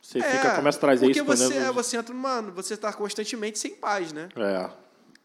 [0.00, 2.74] Você é, fica começa a trazer porque isso porque você, é, você entra numa você
[2.74, 4.28] está constantemente sem paz, né?
[4.34, 4.68] É.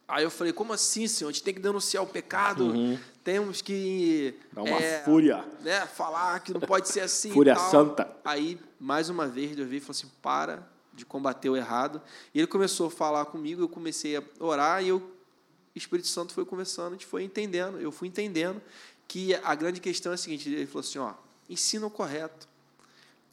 [0.08, 1.30] Aí eu falei, como assim, senhor?
[1.30, 2.98] A gente tem que denunciar o pecado, uhum.
[3.24, 4.36] temos que.
[4.54, 5.44] Dar uma é, fúria.
[5.62, 7.32] Né, falar que não pode ser assim.
[7.34, 8.08] fúria santa.
[8.24, 10.62] Aí, mais uma vez, Deus veio e falou assim: para
[10.94, 12.00] de combater o errado.
[12.36, 16.34] E ele começou a falar comigo, eu comecei a orar e eu, o Espírito Santo
[16.34, 18.62] foi conversando, a gente foi entendendo, eu fui entendendo
[19.08, 21.14] que a grande questão é a seguinte: ele falou assim, ó,
[21.50, 22.48] ensina o correto.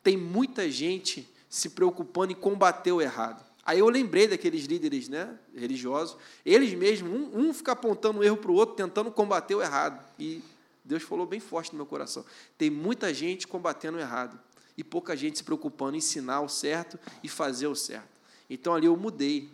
[0.02, 3.44] Tem muita gente se preocupando em combater o errado.
[3.64, 8.36] Aí eu lembrei daqueles líderes né, religiosos, eles mesmos, um, um fica apontando um erro
[8.36, 10.04] para o outro, tentando combater o errado.
[10.18, 10.42] E
[10.84, 12.24] Deus falou bem forte no meu coração.
[12.58, 14.38] Tem muita gente combatendo o errado
[14.76, 18.08] e pouca gente se preocupando em ensinar o certo e fazer o certo.
[18.50, 19.48] Então ali eu mudei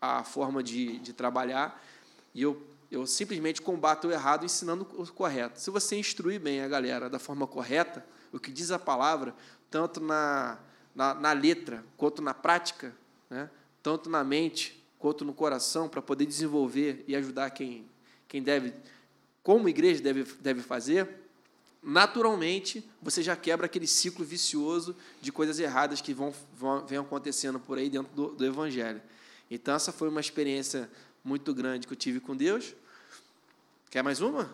[0.00, 1.84] a forma de, de trabalhar
[2.34, 5.60] e eu, eu simplesmente combato o errado ensinando o correto.
[5.60, 9.34] Se você instruir bem a galera da forma correta, o que diz a palavra,
[9.70, 10.58] tanto na,
[10.94, 12.94] na, na letra quanto na prática,
[13.28, 13.48] né?
[13.82, 17.88] tanto na mente quanto no coração, para poder desenvolver e ajudar quem,
[18.28, 18.74] quem deve,
[19.42, 21.08] como igreja deve, deve fazer,
[21.82, 27.58] naturalmente você já quebra aquele ciclo vicioso de coisas erradas que vão, vão vem acontecendo
[27.58, 29.00] por aí dentro do, do Evangelho.
[29.50, 30.88] Então, essa foi uma experiência
[31.24, 32.74] muito grande que eu tive com Deus.
[33.90, 34.50] Quer mais uma?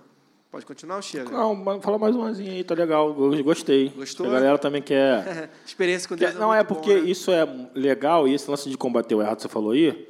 [0.50, 1.30] Pode continuar, Chega?
[1.30, 3.12] Não, fala mais umazinha aí, tá legal.
[3.42, 3.90] Gostei.
[3.90, 4.26] Gostou?
[4.26, 5.50] A galera também quer.
[5.66, 6.30] Experiência com Deus.
[6.30, 6.36] Quer...
[6.36, 7.10] É não, é, porque bom, né?
[7.10, 10.08] isso é legal, e esse lance de combater o errado que você falou aí,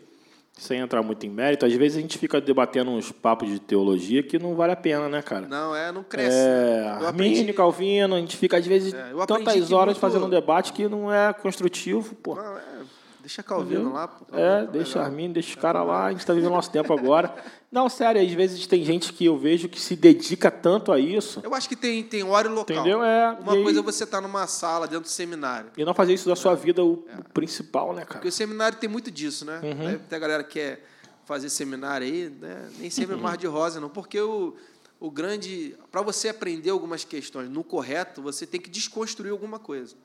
[0.52, 4.22] sem entrar muito em mérito, às vezes a gente fica debatendo uns papos de teologia
[4.22, 5.48] que não vale a pena, né, cara?
[5.48, 6.36] Não, é, não cresce.
[6.36, 10.00] É, Arminio, Calvino, a gente fica, às vezes, é, tantas horas muito...
[10.00, 12.36] fazendo um debate que não é construtivo, pô.
[12.36, 12.75] Não, é
[13.26, 14.08] Deixa Calvino lá.
[14.32, 17.34] É, deixa Armin, deixa os caras lá, a gente está vivendo nosso tempo agora.
[17.72, 21.40] Não, sério, às vezes tem gente que eu vejo que se dedica tanto a isso.
[21.42, 22.76] Eu acho que tem, tem hora e local.
[22.76, 23.02] Entendeu?
[23.02, 23.78] É, Uma coisa aí...
[23.78, 25.72] é você estar tá numa sala dentro do seminário.
[25.76, 27.20] E não fazer isso da sua vida o, é.
[27.34, 28.14] principal, né, cara?
[28.14, 29.60] Porque o seminário tem muito disso, né?
[29.60, 29.98] Uhum.
[29.98, 30.84] Tem a galera que quer
[31.24, 32.68] fazer seminário aí, né?
[32.78, 33.24] nem sempre é uhum.
[33.24, 33.88] mar de rosa, não.
[33.88, 34.54] Porque o,
[35.00, 35.74] o grande.
[35.90, 39.96] Para você aprender algumas questões no correto, você tem que desconstruir alguma coisa.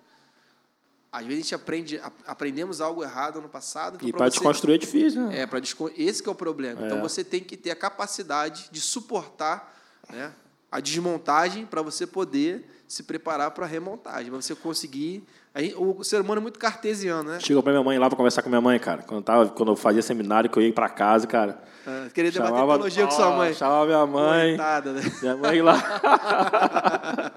[1.11, 3.95] Às vezes a gente aprende, aprendemos algo errado no passado.
[3.95, 5.27] Então e para desconstruir é difícil.
[5.27, 5.41] Né?
[5.41, 5.59] É, para
[5.97, 6.73] esse é o problema.
[6.73, 6.87] Então, é.
[6.87, 9.77] Então você tem que ter a capacidade de suportar
[10.09, 10.33] né,
[10.71, 15.27] a desmontagem para você poder se preparar para a remontagem, para você conseguir.
[15.53, 17.39] Aí, o ser humano é muito cartesiano, né?
[17.41, 19.03] Chegou para minha mãe lá para conversar com minha mãe, cara.
[19.03, 21.61] Quando eu, tava, quando eu fazia seminário, que eu ia para casa, cara.
[21.85, 23.53] Ah, queria debater chamava, teologia com sua mãe.
[23.53, 24.55] Chamava minha mãe.
[24.55, 25.01] Coitada, né?
[25.21, 25.75] Minha mãe lá.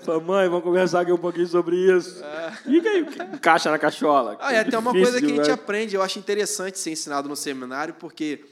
[0.00, 2.22] Falei, mãe, vamos conversar aqui um pouquinho sobre isso.
[2.22, 2.52] É.
[2.66, 4.36] E aí, encaixa na cachola.
[4.38, 7.34] Ah, é até uma coisa que a gente aprende, eu acho interessante ser ensinado no
[7.34, 8.44] seminário, porque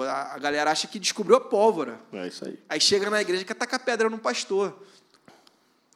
[0.00, 2.00] a galera acha que descobriu a pólvora.
[2.12, 2.58] É isso aí.
[2.68, 4.82] Aí chega na igreja e quer tacar pedra no pastor.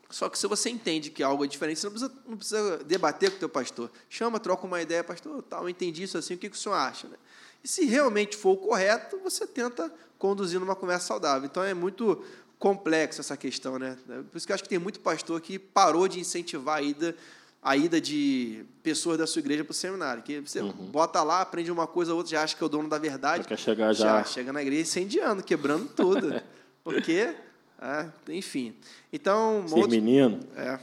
[0.08, 3.30] Só que se você entende que algo é diferente, você não precisa, não precisa debater
[3.30, 3.90] com o teu pastor.
[4.08, 6.74] Chama, troca uma ideia, pastor, tal, eu entendi isso assim, o que, que o senhor
[6.74, 7.08] acha?
[7.08, 7.16] Né?
[7.62, 11.46] E se realmente for o correto, você tenta conduzir numa conversa saudável.
[11.46, 12.24] Então é muito
[12.58, 13.96] complexo essa questão, né?
[14.30, 17.14] Por isso que eu acho que tem muito pastor que parou de incentivar a ida,
[17.62, 20.22] a ida de pessoas da sua igreja para o seminário.
[20.22, 20.72] Que você uhum.
[20.72, 23.42] bota lá, aprende uma coisa ou outra, já acha que é o dono da verdade.
[23.42, 24.18] Já quer chegar já.
[24.18, 26.40] já chega na igreja incendiando, quebrando tudo.
[26.82, 27.34] Porque,
[27.80, 28.74] é, enfim.
[29.12, 30.40] Então, Ser outra, menino.
[30.56, 30.78] É,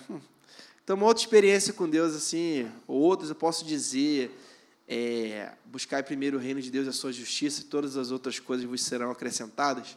[0.84, 4.32] então, uma outra experiência com Deus, assim, outros eu posso dizer,
[4.88, 8.40] é, buscar primeiro o reino de Deus e a sua justiça, e todas as outras
[8.40, 9.96] coisas vos serão acrescentadas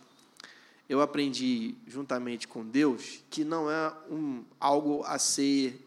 [0.88, 5.84] eu aprendi juntamente com Deus que não é um, algo a ser,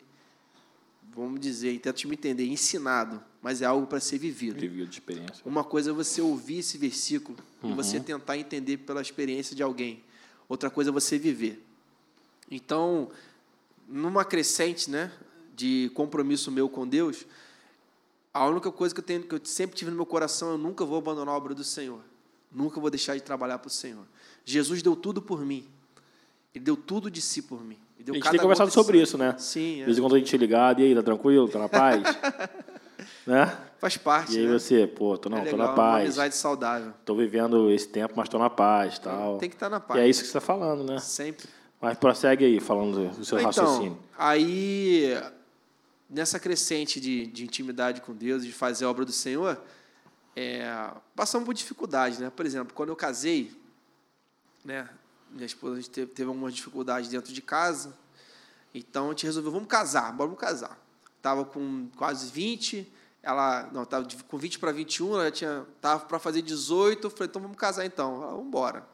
[1.14, 4.60] vamos dizer, tenta me entender, ensinado, mas é algo para ser vivido.
[4.60, 5.42] Vivido de experiência.
[5.46, 7.72] Uma coisa é você ouvir esse versículo uhum.
[7.72, 10.04] e você tentar entender pela experiência de alguém.
[10.50, 11.64] Outra coisa é você viver.
[12.50, 13.10] Então,
[13.88, 15.12] numa crescente, né,
[15.56, 17.26] de compromisso meu com Deus,
[18.34, 20.84] a única coisa que eu, tenho, que eu sempre tive no meu coração, eu nunca
[20.84, 22.02] vou abandonar a obra do Senhor.
[22.52, 24.04] Nunca vou deixar de trabalhar para o Senhor.
[24.44, 25.68] Jesus deu tudo por mim.
[26.56, 27.78] Ele deu tudo de si por mim.
[28.00, 29.36] a gente tem conversado sobre isso, né?
[29.38, 29.76] Sim.
[29.76, 29.80] É.
[29.80, 31.48] De vez em quando a gente ligado, e aí, tá tranquilo?
[31.48, 32.02] Tá na paz?
[33.28, 33.69] né?
[33.80, 34.36] Faz parte.
[34.36, 34.60] E aí né?
[34.60, 35.94] você, pô, tô, não, é legal, tô na paz.
[35.94, 36.94] Uma amizade saudável.
[37.06, 39.38] Tô vivendo esse tempo, mas tô na paz tal.
[39.38, 40.00] Tem que estar tá na paz.
[40.00, 41.00] E é isso que você está falando, né?
[41.00, 41.48] Sempre.
[41.80, 43.98] Mas prossegue aí, falando do seu então, raciocínio.
[44.18, 45.18] Aí,
[46.10, 49.58] nessa crescente de, de intimidade com Deus, de fazer a obra do Senhor,
[50.36, 52.30] é, passamos por dificuldades, né?
[52.30, 53.58] Por exemplo, quando eu casei,
[54.64, 54.90] né?
[55.32, 57.94] Minha esposa a gente teve, teve algumas dificuldades dentro de casa,
[58.74, 60.78] então a gente resolveu, vamos casar, vamos casar.
[61.22, 66.20] Tava com quase 20, ela não tava com 20 para 21, ela tinha tava para
[66.20, 68.20] fazer 18, eu falei, então vamos casar então.
[68.20, 68.88] Vamos embora.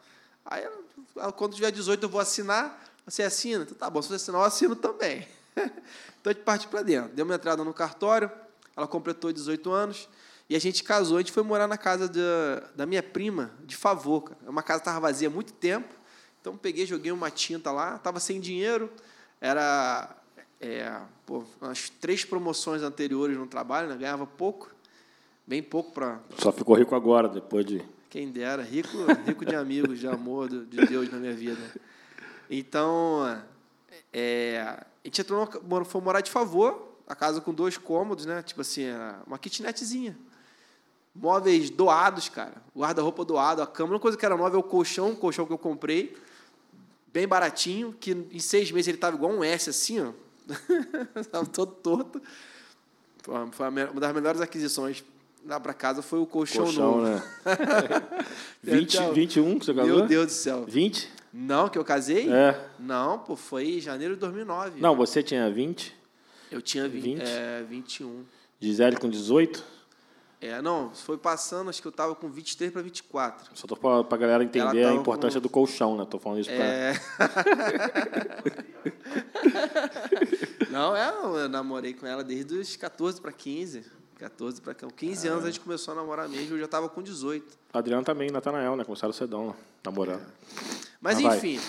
[0.43, 3.63] Aí ela, quando tiver 18 eu vou assinar, você assina?
[3.63, 5.27] Então tá bom, se você assinar eu assino também.
[5.55, 7.13] então a gente parte para dentro.
[7.13, 8.31] Deu uma entrada no cartório,
[8.75, 10.09] ela completou 18 anos.
[10.47, 13.75] E a gente casou, a gente foi morar na casa da, da minha prima, de
[13.75, 14.21] favor.
[14.21, 14.39] Cara.
[14.47, 15.93] Uma casa estava vazia há muito tempo.
[16.39, 18.91] Então peguei, joguei uma tinta lá, estava sem dinheiro.
[19.41, 20.15] Era
[20.59, 23.95] é, pô, umas três promoções anteriores no trabalho, né?
[23.95, 24.69] ganhava pouco,
[25.45, 26.19] bem pouco para.
[26.37, 27.83] Só ficou rico agora, depois de.
[28.09, 28.89] Quem dera, rico,
[29.25, 31.61] rico de amigos, de amor de Deus na minha vida.
[32.49, 33.43] Então,
[34.13, 35.49] é, a gente entrou,
[35.83, 38.41] foi morar de favor, a casa com dois cômodos, né?
[38.41, 38.85] Tipo assim,
[39.27, 40.17] uma kitnetzinha
[41.15, 42.61] móveis doados, cara.
[42.75, 43.89] Guarda-roupa doado, a cama.
[43.89, 46.15] A única coisa que era nova é o colchão, colchão que eu comprei,
[47.13, 50.11] bem baratinho, que em seis meses ele estava igual um S, assim, ó.
[51.15, 52.21] Estava todo torto.
[53.21, 55.03] Foi uma das melhores aquisições
[55.45, 57.01] lá para casa foi o colchão, colchão novo.
[57.03, 57.23] Né?
[58.63, 59.97] 20, então, 21 que você casou?
[59.97, 60.65] Meu Deus do céu.
[60.67, 61.09] 20?
[61.31, 62.31] Não, que eu casei?
[62.31, 62.59] É.
[62.79, 64.81] Não, pô, foi em janeiro de 2009.
[64.81, 65.95] Não, você tinha 20?
[66.51, 67.21] Eu tinha 20, 20?
[67.21, 68.23] É, 21.
[68.59, 69.63] Gisele com 18?
[70.47, 73.49] É, não, foi passando, acho que eu estava com 23 para 24.
[73.53, 75.43] Só tô para a galera entender a importância com...
[75.43, 76.05] do colchão, né?
[76.09, 76.63] Tô falando isso para.
[76.63, 76.93] É...
[80.69, 83.85] não, é, eu namorei com ela desde os 14 para 15.
[84.19, 87.57] 14 para 15 anos a gente começou a namorar mesmo, eu já estava com 18.
[87.73, 88.83] Adriano também, Natanael, né?
[88.83, 90.21] Começaram cedão, namorando.
[90.21, 90.25] É.
[91.01, 91.59] Mas, Mas enfim.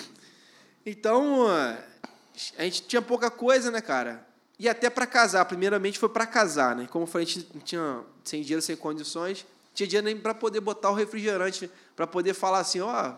[0.84, 4.24] Então, a gente tinha pouca coisa, né, cara?
[4.58, 6.86] E até para casar, primeiramente foi para casar, né?
[6.90, 10.60] Como eu falei, a gente tinha sem dinheiro, sem condições, tinha dinheiro nem para poder
[10.60, 13.14] botar o refrigerante, para poder falar assim, ó,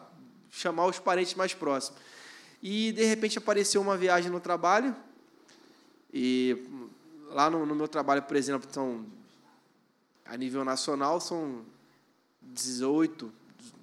[0.50, 2.00] chamar os parentes mais próximos.
[2.60, 4.94] E de repente apareceu uma viagem no trabalho,
[6.12, 6.66] e
[7.30, 9.06] lá no, no meu trabalho, por exemplo, são
[10.28, 11.64] a nível nacional são
[12.42, 13.32] 18,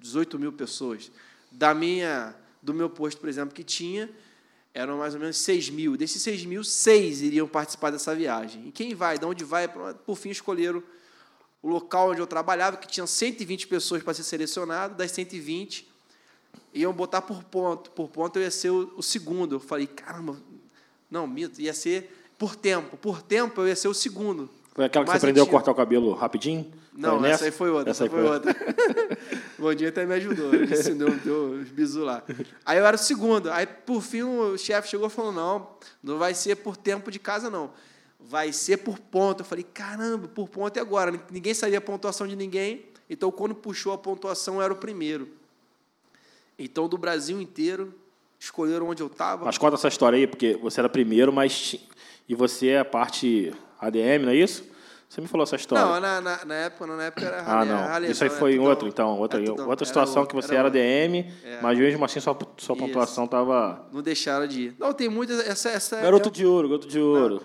[0.00, 1.10] 18 mil pessoas.
[1.50, 4.08] Da minha, do meu posto, por exemplo, que tinha,
[4.76, 5.96] eram mais ou menos 6 mil.
[5.96, 8.68] Desses 6 mil, 6 iriam participar dessa viagem.
[8.68, 10.82] E quem vai, de onde vai, por fim escolheram
[11.62, 15.88] o local onde eu trabalhava, que tinha 120 pessoas para ser selecionado, das 120,
[16.74, 17.90] iam botar por ponto.
[17.90, 19.56] Por ponto eu ia ser o, o segundo.
[19.56, 20.36] Eu falei, caramba,
[21.10, 22.98] não, mito, ia ser por tempo.
[22.98, 24.50] Por tempo eu ia ser o segundo.
[24.76, 26.70] Foi aquela que Mas você aprendeu a cortar o cabelo rapidinho?
[26.92, 27.92] Não, essa aí foi outra.
[27.92, 28.54] Essa, essa foi, foi outra.
[29.58, 32.22] Bom dia até me ajudou, ensinou, deu os bisu lá.
[32.62, 33.50] Aí eu era o segundo.
[33.50, 35.66] Aí, por fim, o chefe chegou e falou: não,
[36.02, 37.70] não vai ser por tempo de casa, não.
[38.20, 39.40] Vai ser por ponto.
[39.40, 41.18] Eu falei, caramba, por ponto é agora.
[41.30, 42.84] Ninguém sabia a pontuação de ninguém.
[43.08, 45.26] Então, quando puxou a pontuação, eu era o primeiro.
[46.58, 47.94] Então, do Brasil inteiro,
[48.38, 49.46] escolheram onde eu estava.
[49.46, 51.76] Mas conta essa história aí, porque você era primeiro, mas.
[52.28, 54.64] E você é a parte ADM, não é isso?
[55.08, 55.84] Você me falou essa história.
[55.84, 58.04] Não, na, na, na época, na época era Ah, não.
[58.10, 59.18] Isso aí foi outro, então.
[59.18, 61.60] Outra, outra situação era, que você era, era DM, é.
[61.62, 63.86] mas mesmo assim sua, sua pontuação estava.
[63.92, 64.76] Não deixaram de ir.
[64.78, 65.46] Não, tem muitas.
[65.46, 67.40] Essa, essa garoto é, de ouro, garoto de ouro.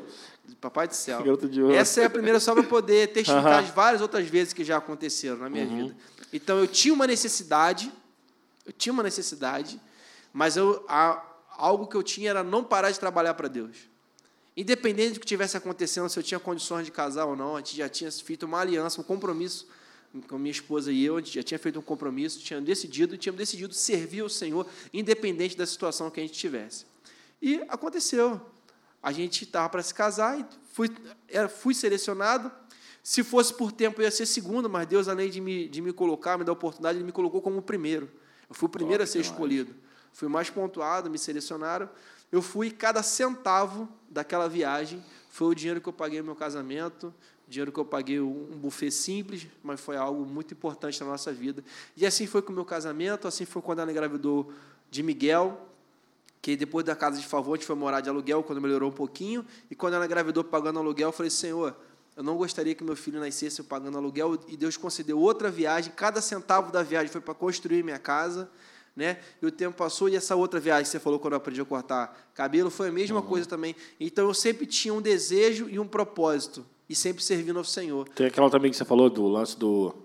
[0.48, 1.20] Não, papai do céu.
[1.20, 1.76] Garoto de ouro.
[1.76, 5.38] Essa é a primeira só para poder testificar as várias outras vezes que já aconteceram
[5.38, 5.84] na minha uhum.
[5.84, 5.96] vida.
[6.34, 7.92] Então eu tinha uma necessidade,
[8.66, 9.80] eu tinha uma necessidade,
[10.34, 11.22] Mas eu, a,
[11.58, 13.91] algo que eu tinha era não parar de trabalhar para Deus.
[14.56, 17.78] Independente do que tivesse acontecendo, se eu tinha condições de casar ou não, a gente
[17.78, 19.68] já tinha feito uma aliança, um compromisso
[20.28, 23.38] com minha esposa e eu, a gente já tinha feito um compromisso, tinha decidido, tínhamos
[23.40, 26.86] decidido servir ao Senhor, independente da situação que a gente tivesse.
[27.42, 28.42] E aconteceu.
[29.02, 30.90] A gente estava para se casar e fui,
[31.60, 32.52] fui selecionado.
[33.02, 35.92] Se fosse por tempo, eu ia ser segundo, mas Deus, além de me, de me
[35.92, 38.12] colocar, me dar a oportunidade, Ele me colocou como o primeiro.
[38.48, 39.74] Eu fui o primeiro Top a ser escolhido.
[40.14, 41.90] Fui mais pontuado, me selecionaram.
[42.32, 47.14] Eu fui, cada centavo daquela viagem foi o dinheiro que eu paguei no meu casamento,
[47.48, 51.64] dinheiro que eu paguei um buffet simples, mas foi algo muito importante na nossa vida.
[51.98, 54.52] E assim foi com o meu casamento, assim foi quando ela engravidou
[54.90, 55.68] de Miguel,
[56.42, 58.94] que depois da casa de favor a gente foi morar de aluguel quando melhorou um
[58.94, 61.76] pouquinho, e quando ela engravidou pagando aluguel, eu falei, Senhor,
[62.16, 66.22] eu não gostaria que meu filho nascesse pagando aluguel, e Deus concedeu outra viagem, cada
[66.22, 68.50] centavo da viagem foi para construir minha casa,
[68.96, 69.18] né?
[69.42, 71.66] E o tempo passou e essa outra viagem que você falou quando eu aprendi a
[71.66, 73.26] cortar cabelo foi a mesma uhum.
[73.26, 73.76] coisa também.
[74.00, 78.08] Então eu sempre tinha um desejo e um propósito e sempre servindo ao Senhor.
[78.10, 79.96] Tem aquela também que você falou do lance do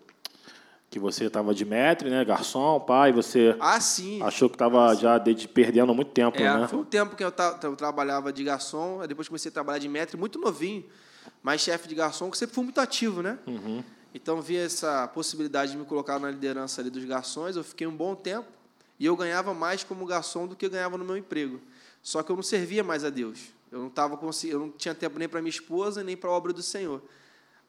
[0.88, 4.22] que você estava de metre, né, garçom, pai, você ah, sim.
[4.22, 6.68] achou que estava já de, perdendo muito tempo, é, né?
[6.68, 10.16] Foi um tempo que eu, eu trabalhava de garçom, depois comecei a trabalhar de metre,
[10.16, 10.84] muito novinho,
[11.42, 13.36] mas chefe de garçom, que sempre fui muito ativo, né?
[13.46, 13.82] Uhum.
[14.14, 17.94] Então vi essa possibilidade de me colocar na liderança ali dos garçons, eu fiquei um
[17.94, 18.55] bom tempo
[18.98, 21.60] e eu ganhava mais como garçom do que eu ganhava no meu emprego.
[22.02, 23.40] Só que eu não servia mais a Deus.
[23.70, 26.52] Eu não tava eu não tinha tempo nem para minha esposa nem para a obra
[26.52, 27.02] do Senhor.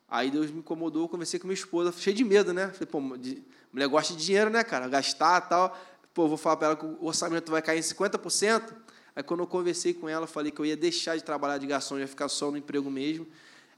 [0.09, 2.69] Aí Deus me incomodou, eu conversei com minha esposa, cheio de medo, né?
[2.69, 4.87] Falei, pô, mulher gosta de dinheiro, né, cara?
[4.87, 5.77] Gastar tal.
[6.13, 8.73] Pô, vou falar para ela que o orçamento vai cair em 50%.
[9.15, 11.97] Aí quando eu conversei com ela, falei que eu ia deixar de trabalhar de garçom,
[11.99, 13.27] ia ficar só no emprego mesmo.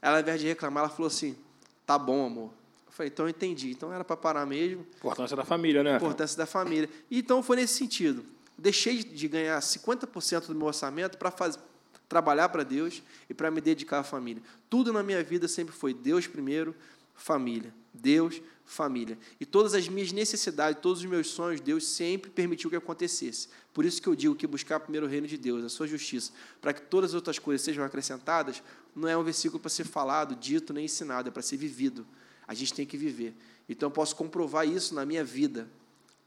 [0.00, 1.36] Ela, ao invés de reclamar, ela falou assim:
[1.84, 2.59] tá bom, amor.
[2.90, 3.70] Eu falei, então eu entendi.
[3.70, 4.84] Então era para parar mesmo.
[4.96, 5.96] Importância da família, né?
[5.96, 6.90] Importância da família.
[7.08, 8.26] E, então foi nesse sentido.
[8.58, 11.60] Deixei de ganhar 50% do meu orçamento para fazer
[12.08, 14.42] trabalhar para Deus e para me dedicar à família.
[14.68, 16.74] Tudo na minha vida sempre foi Deus primeiro,
[17.14, 17.72] família.
[17.94, 19.16] Deus, família.
[19.38, 23.48] E todas as minhas necessidades, todos os meus sonhos, Deus sempre permitiu que acontecesse.
[23.72, 26.32] Por isso que eu digo que buscar primeiro o reino de Deus, a sua justiça,
[26.60, 28.60] para que todas as outras coisas sejam acrescentadas,
[28.94, 32.04] não é um versículo para ser falado, dito nem ensinado, é para ser vivido.
[32.50, 33.32] A gente tem que viver.
[33.68, 35.68] Então eu posso comprovar isso na minha vida.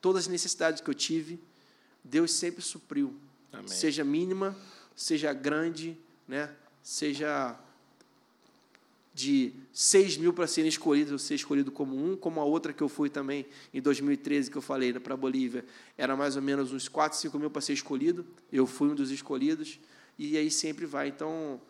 [0.01, 1.37] Todas as necessidades que eu tive,
[2.03, 3.13] Deus sempre supriu.
[3.51, 3.67] Amém.
[3.67, 4.55] Seja mínima
[4.95, 6.49] seja grande, né?
[6.81, 7.57] seja
[9.13, 12.81] de 6 mil para serem escolhidos, eu ser escolhido como um, como a outra que
[12.81, 15.63] eu fui também em 2013, que eu falei né, para a Bolívia,
[15.95, 19.11] era mais ou menos uns 4, 5 mil para ser escolhido, eu fui um dos
[19.11, 19.79] escolhidos,
[20.17, 21.09] e aí sempre vai.
[21.09, 21.61] Então,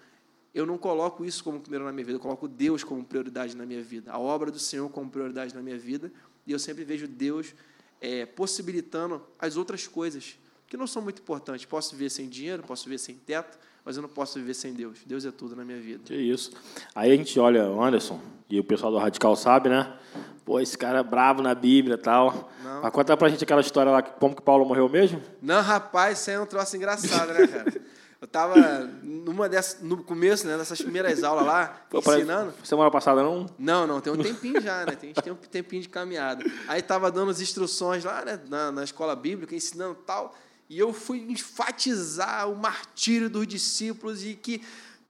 [0.53, 3.65] eu não coloco isso como primeiro na minha vida, eu coloco Deus como prioridade na
[3.65, 6.11] minha vida, a obra do Senhor como prioridade na minha vida,
[6.45, 7.55] e eu sempre vejo Deus
[7.99, 10.37] é, possibilitando as outras coisas
[10.67, 11.65] que não são muito importantes.
[11.65, 14.99] Posso viver sem dinheiro, posso viver sem teto, mas eu não posso viver sem Deus.
[15.05, 16.03] Deus é tudo na minha vida.
[16.05, 16.51] Que isso.
[16.93, 19.97] Aí a gente olha o Anderson, e o pessoal do Radical sabe, né?
[20.45, 22.51] Pô, esse cara é bravo na Bíblia e tal.
[22.63, 22.81] Não.
[22.81, 25.21] Mas conta pra gente aquela história lá, como que Paulo morreu mesmo?
[25.41, 27.73] Não, rapaz, isso aí é um troço engraçado, né, cara?
[28.23, 28.55] Eu estava
[29.03, 32.53] numa dessas, no começo, né, nessas primeiras aulas lá, Pô, ensinando.
[32.63, 33.45] Semana passada não?
[33.59, 34.95] Não, não, tem um tempinho já, né?
[34.95, 36.41] Tem, a gente tem um tempinho de caminhada.
[36.65, 40.33] Aí estava dando as instruções lá, né, na, na escola bíblica, ensinando tal.
[40.69, 44.61] E eu fui enfatizar o martírio dos discípulos e que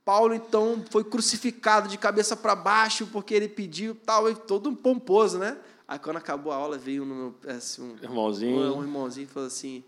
[0.03, 4.75] Paulo então foi crucificado de cabeça para baixo porque ele pediu tal, e todo um
[4.75, 5.55] pomposo, né?
[5.87, 9.83] Aí quando acabou a aula veio um, assim, um irmãozinho, um, um irmãozinho falou assim: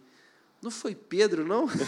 [0.66, 1.68] "Não foi Pedro, não?"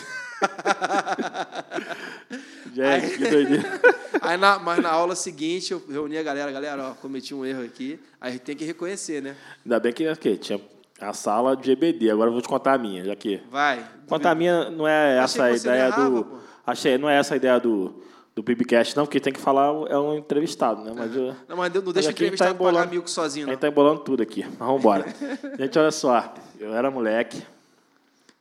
[2.73, 3.81] Gente, aí, que doideira.
[4.21, 7.63] Aí na, mas na aula seguinte eu reuni a galera, galera, ó, cometi um erro
[7.63, 9.35] aqui, aí a gente tem que reconhecer, né?
[9.65, 10.61] Ainda bem que, que tinha
[10.99, 12.09] a sala de EBD.
[12.11, 13.41] Agora eu vou te contar a minha, já que.
[13.49, 13.83] Vai.
[14.07, 16.23] Contar a minha não é essa a ideia errava, do.
[16.23, 16.37] Pô.
[16.65, 17.95] Achei, não é essa a ideia do,
[18.35, 20.93] do PIBcast, não, porque tem que falar é um entrevistado, né?
[20.95, 23.45] Mas eu, não, mas não deixa o entrevistado tá embolando, pagar milk sozinho.
[23.45, 23.51] Não.
[23.51, 24.43] A gente tá embolando tudo aqui.
[24.43, 25.05] Mas vamos embora.
[25.57, 26.33] gente, olha só.
[26.59, 27.41] Eu era moleque.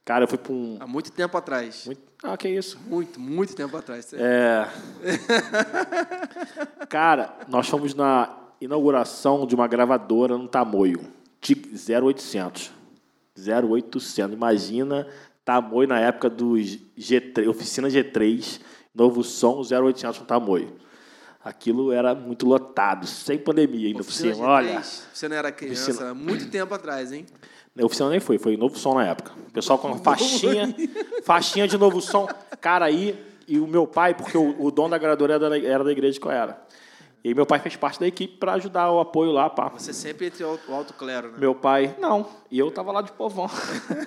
[0.06, 0.76] Cara, eu fui para um.
[0.78, 1.84] Há muito tempo atrás.
[1.84, 2.00] Muito...
[2.22, 2.78] Ah, que isso?
[2.86, 4.14] Muito, muito tempo atrás.
[4.14, 4.68] É.
[6.88, 11.00] Cara, nós fomos na inauguração de uma gravadora no Tamoio.
[11.42, 12.70] 0800.
[13.36, 14.32] 0800.
[14.32, 15.08] Imagina
[15.44, 18.60] Tamoio na época do G3, oficina G3,
[18.94, 20.72] novo som 0800 no Tamoio.
[21.46, 24.00] Aquilo era muito lotado, sem pandemia ainda.
[24.00, 24.82] Oficina, oficina olha.
[24.82, 26.12] Você não era criança, oficina...
[26.12, 27.24] muito tempo atrás, hein?
[27.80, 29.30] A oficina nem foi, foi novo som na época.
[29.48, 30.74] O pessoal com faixinha,
[31.22, 32.26] faixinha de novo som.
[32.60, 33.16] Cara, aí,
[33.46, 36.32] e o meu pai, porque o, o dono da gravadora era da, igreja que eu
[36.32, 36.60] era.
[37.22, 39.68] E meu pai fez parte da equipe para ajudar o apoio lá, pá.
[39.68, 41.38] Você sempre entre o alto clero, né?
[41.38, 42.26] Meu pai, não.
[42.50, 43.48] E eu tava lá de povão.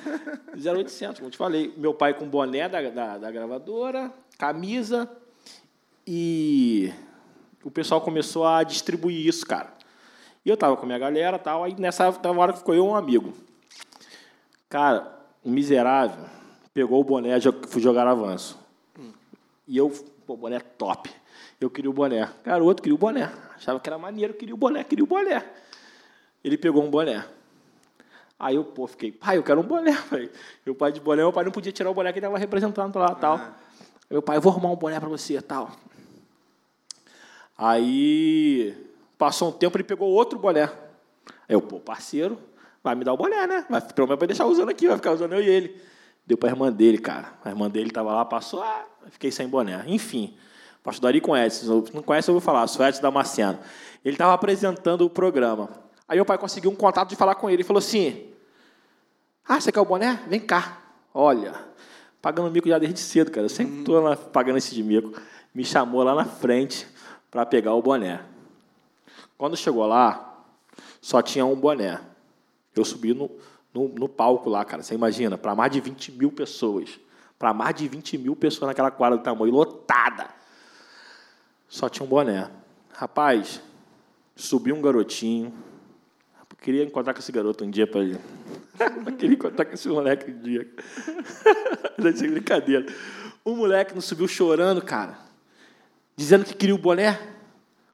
[0.61, 1.73] 0800, como te falei.
[1.77, 5.09] Meu pai com boné da, da, da gravadora, camisa.
[6.05, 6.91] E
[7.63, 9.73] o pessoal começou a distribuir isso, cara.
[10.45, 11.63] E eu tava com a minha galera e tal.
[11.63, 13.33] Aí nessa hora ficou eu e um amigo.
[14.69, 16.25] Cara, o miserável
[16.73, 18.57] pegou o boné e fui jogar avanço.
[19.67, 19.89] E eu,
[20.25, 21.09] pô, boné top.
[21.59, 22.29] Eu queria o boné.
[22.43, 23.31] Garoto, queria o boné.
[23.55, 25.43] Achava que era maneiro, queria o boné, queria o boné.
[26.43, 27.25] Ele pegou um boné.
[28.39, 30.31] Aí eu, pô, fiquei, pai, eu quero um boné, pai.
[30.65, 32.97] Meu pai de boné, meu pai não podia tirar o boné que ele estava representando
[32.97, 33.35] lá, tal.
[33.35, 33.53] Ah.
[34.09, 35.69] Meu pai, eu vou arrumar um boné para você, tal.
[37.61, 38.73] Aí,
[39.17, 40.63] passou um tempo, ele pegou outro boné.
[40.63, 40.69] Aí
[41.49, 42.39] eu, pô, parceiro,
[42.81, 43.65] vai me dar o boné, né?
[43.69, 45.81] Vai, pelo menos vai deixar usando aqui, vai ficar usando eu e ele.
[46.25, 47.33] Deu para a irmã dele, cara.
[47.43, 49.83] A irmã dele estava lá, passou, ah, fiquei sem boné.
[49.87, 50.37] Enfim,
[50.81, 53.59] pastor Dari conhece, não conhece, eu vou falar, sou Edson Damasceno.
[54.05, 55.69] Ele estava apresentando o programa.
[56.07, 57.57] Aí meu pai conseguiu um contato de falar com ele.
[57.57, 58.29] Ele falou assim:
[59.45, 60.17] Ah, você quer o boné?
[60.29, 60.81] Vem cá.
[61.13, 61.53] Olha,
[62.21, 63.45] pagando mico já desde cedo, cara.
[63.45, 65.11] Eu sempre estou pagando esse de mico.
[65.53, 66.87] Me chamou lá na frente
[67.29, 68.23] para pegar o boné.
[69.37, 70.43] Quando chegou lá,
[71.01, 72.01] só tinha um boné.
[72.75, 73.29] Eu subi no,
[73.73, 74.83] no, no palco lá, cara.
[74.83, 76.99] Você imagina, para mais de 20 mil pessoas.
[77.37, 80.27] Para mais de 20 mil pessoas naquela quadra do tamanho, lotada.
[81.67, 82.49] Só tinha um boné.
[82.93, 83.61] Rapaz,
[84.35, 85.53] subiu um garotinho.
[86.39, 88.19] Eu queria encontrar com esse garoto um dia para ele.
[88.79, 90.67] Eu queria encontrar com esse moleque um dia.
[91.99, 92.85] É brincadeira.
[93.45, 95.28] Um moleque não subiu chorando, cara.
[96.19, 97.17] Dizendo que queria o boné.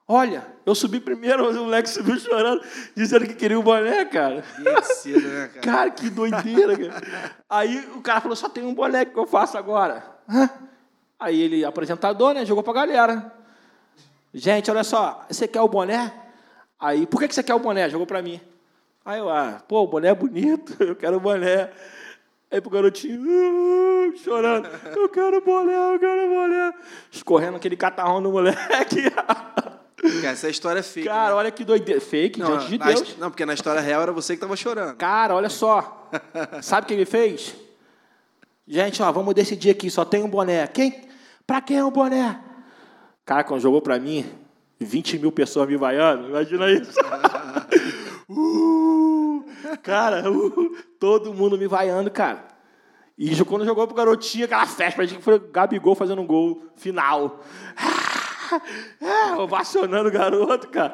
[0.08, 2.60] Olha, eu subi primeiro, mas o moleque subiu chorando,
[2.96, 4.44] dizendo que queria o boné, cara.
[5.22, 5.62] Né, cara?
[5.62, 7.36] cara, que doideira, cara.
[7.48, 10.04] Aí o cara falou, só tem um boné que eu faço agora.
[11.20, 13.32] Aí ele, apresentador, né, jogou pra galera.
[14.34, 16.12] Gente, olha só, você quer o boné?
[16.80, 17.88] Aí, por que você quer o boné?
[17.92, 18.42] Jogou pra mim.
[19.06, 21.70] Aí eu, ah, pô, o boné é bonito, eu quero o boné.
[22.52, 26.74] Aí pro garotinho, uh, chorando, eu quero o boné, eu quero o boné.
[27.12, 29.12] Escorrendo aquele catarrão no moleque.
[30.24, 31.08] Essa história é fake.
[31.08, 31.36] Cara, né?
[31.36, 32.00] olha que doideira.
[32.00, 33.18] Fake, não, diante de Deus.
[33.18, 34.96] Não, porque na história real era você que estava chorando.
[34.98, 36.10] Cara, olha só.
[36.62, 37.56] Sabe o que ele fez?
[38.68, 40.66] Gente, ó, vamos decidir aqui, só tem um boné.
[40.68, 41.02] Quem?
[41.46, 42.40] Pra quem é o boné?
[43.26, 44.26] Cara, quando jogou pra mim,
[44.80, 47.00] 20 mil pessoas me vaiando, imagina isso.
[48.30, 49.15] uh,
[49.82, 52.56] cara, uh, todo mundo me vaiando, cara.
[53.18, 57.42] E quando jogou pro garotinho, aquela festa, a gente foi Gabigol fazendo um gol final.
[59.02, 60.94] É, ovacionando o garoto, cara.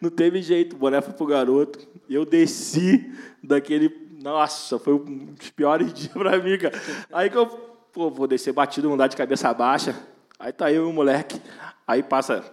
[0.00, 1.86] Não teve jeito, o boné foi pro garoto.
[2.08, 4.16] Eu desci daquele.
[4.20, 6.74] Nossa, foi um dos piores dias pra mim, cara.
[7.12, 7.46] Aí que eu,
[7.92, 9.94] pô, vou descer batido, mudar de cabeça baixa.
[10.38, 11.40] Aí tá eu e o moleque.
[11.86, 12.44] Aí passa,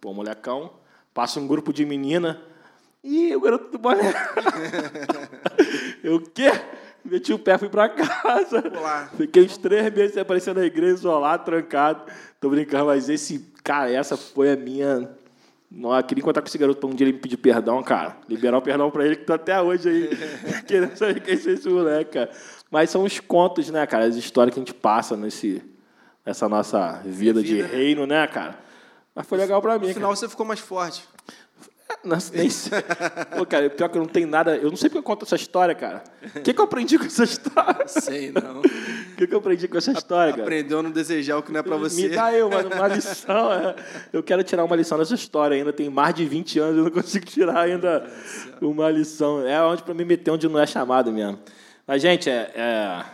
[0.00, 0.72] pô, molecão,
[1.14, 2.42] passa um grupo de menina.
[3.04, 4.14] E o garoto do boné.
[6.02, 6.50] eu, o quê?
[7.04, 8.64] Meti o pé, fui pra casa.
[8.74, 9.10] Olá.
[9.14, 12.10] Fiquei uns três meses aparecendo na igreja, isolado, trancado.
[12.40, 15.10] Tô brincando, mas esse, cara, essa foi a minha.
[15.70, 18.16] Não, queria encontrar com esse garoto para um dia ele me pedir perdão, cara.
[18.26, 20.10] Liberar o perdão para ele, que tá até hoje aí
[20.66, 22.30] querendo saber quem é esse moleque, cara.
[22.70, 24.06] Mas são os contos, né, cara?
[24.06, 25.62] As histórias que a gente passa nesse,
[26.24, 27.68] nessa nossa vida, vida de né?
[27.68, 28.58] reino, né, cara?
[29.14, 29.88] Mas foi legal para mim.
[29.88, 30.16] No final cara.
[30.16, 31.06] você ficou mais forte.
[32.02, 32.82] Não, nem sei.
[33.36, 34.56] Pô, cara, pior que eu não tenho nada.
[34.56, 36.02] Eu não sei porque eu conto essa história, cara.
[36.36, 37.86] O que, que eu aprendi com essa história?
[37.86, 38.62] Sei, não.
[39.14, 40.42] O que, que eu aprendi com essa história, cara?
[40.42, 42.02] Aprendeu a não desejar o que não é pra você.
[42.02, 43.52] Me dá eu, mano, uma lição.
[43.52, 43.76] É.
[44.12, 45.72] Eu quero tirar uma lição dessa história ainda.
[45.72, 48.04] Tem mais de 20 anos, eu não consigo tirar ainda
[48.60, 49.46] uma lição.
[49.46, 51.38] É onde para me meter onde não é chamado mesmo.
[51.86, 53.04] Mas, gente, é, é,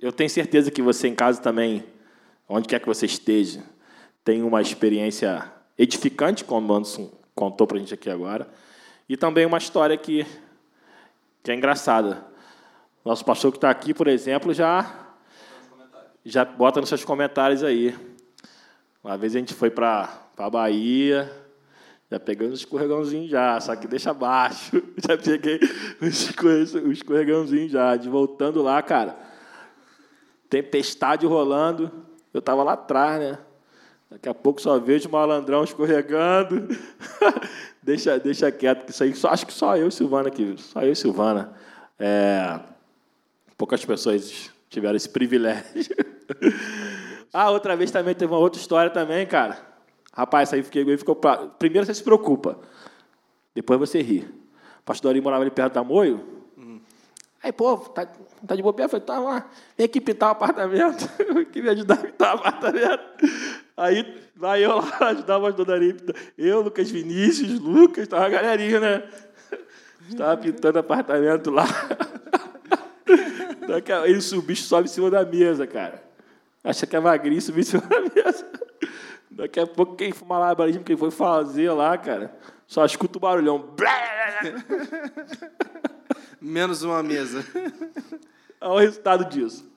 [0.00, 1.84] eu tenho certeza que você em casa também,
[2.48, 3.60] onde quer que você esteja,
[4.24, 5.44] tem uma experiência
[5.76, 8.48] edificante, como o Anderson contou para a gente aqui agora.
[9.08, 10.26] E também uma história que,
[11.42, 12.24] que é engraçada.
[13.04, 15.14] Nosso pastor que está aqui, por exemplo, já,
[16.24, 17.94] já bota nos seus comentários aí.
[19.02, 20.08] Uma vez a gente foi para
[20.38, 21.30] a Bahia,
[22.10, 24.82] já pegando o escorregãozinho já, só que deixa abaixo.
[25.06, 25.60] Já peguei
[26.00, 27.96] o escorregãozinho já.
[27.96, 29.18] De voltando lá, cara,
[30.48, 31.90] tempestade rolando.
[32.32, 33.38] Eu estava lá atrás, né?
[34.14, 36.68] Daqui a pouco só vejo malandrão escorregando.
[37.82, 40.82] deixa, deixa quieto, que isso aí só, acho que só eu e Silvana aqui, só
[40.82, 41.52] eu e Silvana.
[41.98, 42.60] É,
[43.58, 45.96] poucas pessoas tiveram esse privilégio.
[47.34, 49.58] ah, outra vez também teve uma outra história também, cara.
[50.12, 51.48] Rapaz, isso aí fiquei, ficou pra...
[51.48, 52.56] Primeiro você se preocupa,
[53.52, 54.20] depois você ri.
[54.78, 56.34] O pastor Ari morava ali perto da Moio.
[57.42, 58.06] Aí, pô, tá,
[58.46, 58.86] tá de bobeira?
[58.86, 61.06] Eu falei, tá lá, vem aqui pintar o apartamento.
[61.52, 63.04] que me ajudar a pintar o apartamento.
[63.76, 66.14] Aí vai eu lá ajudar a dona Arípita.
[66.38, 69.02] Eu, Lucas Vinícius, Lucas, tava a galerinha, né?
[70.08, 71.66] Estava pintando apartamento lá.
[74.04, 76.02] Ele subiu, sobe em cima da mesa, cara.
[76.62, 78.46] Acha que é magrinho, subiu em cima da mesa.
[79.30, 82.32] Daqui a pouco, quem foi malabarismo, quem foi fazer lá, cara,
[82.68, 83.74] só escuta o barulhão.
[86.40, 87.44] Menos uma mesa.
[88.60, 89.68] Olha o resultado disso.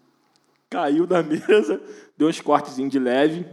[0.70, 1.82] Caiu da mesa,
[2.16, 3.48] deu uns cortezinhos de leve.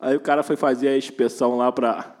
[0.00, 2.14] Aí o cara foi fazer a inspeção lá para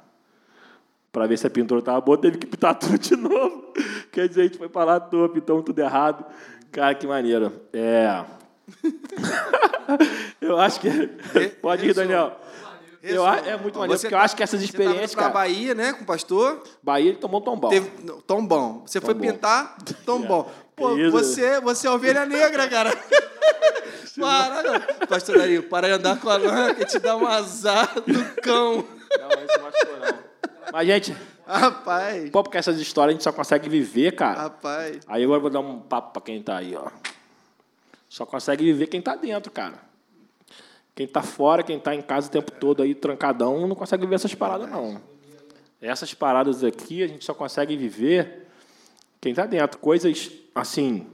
[1.10, 3.72] para ver se a pintura estava boa, teve que pintar tudo de novo.
[4.12, 6.24] Quer dizer, a gente foi para lá à toa, pintamos tudo errado.
[6.70, 7.52] Cara, que maneiro.
[7.72, 8.24] É.
[10.40, 10.90] eu acho que.
[11.62, 12.38] Pode ir, Daniel.
[13.02, 15.12] Eu, é muito maneiro, porque eu acho que essas experiências.
[15.12, 16.62] Você pra Bahia, né, com o pastor?
[16.82, 17.70] Bahia, ele tomou tombão.
[17.70, 17.88] Teve,
[18.26, 18.82] tombão.
[18.84, 20.46] Você tom foi pintar, tombão.
[20.78, 22.90] Pô, você, você é ovelha negra, cara.
[24.18, 25.06] para, não.
[25.06, 28.76] Pastor Dario, para de andar com a lã, que te dá um azar do cão.
[29.18, 30.18] Não, mas isso machucou, não.
[30.72, 31.16] Mas, gente.
[31.46, 32.30] Rapaz.
[32.30, 34.42] Pô, porque essas histórias a gente só consegue viver, cara.
[34.42, 35.00] Rapaz.
[35.08, 36.90] Aí agora eu vou dar um papo pra quem tá aí, ó.
[38.08, 39.78] Só consegue viver quem tá dentro, cara.
[40.94, 44.16] Quem tá fora, quem tá em casa o tempo todo aí, trancadão, não consegue viver
[44.16, 45.00] essas paradas, não.
[45.80, 48.46] Essas paradas aqui a gente só consegue viver
[49.20, 49.78] quem tá dentro.
[49.78, 51.06] Coisas, assim,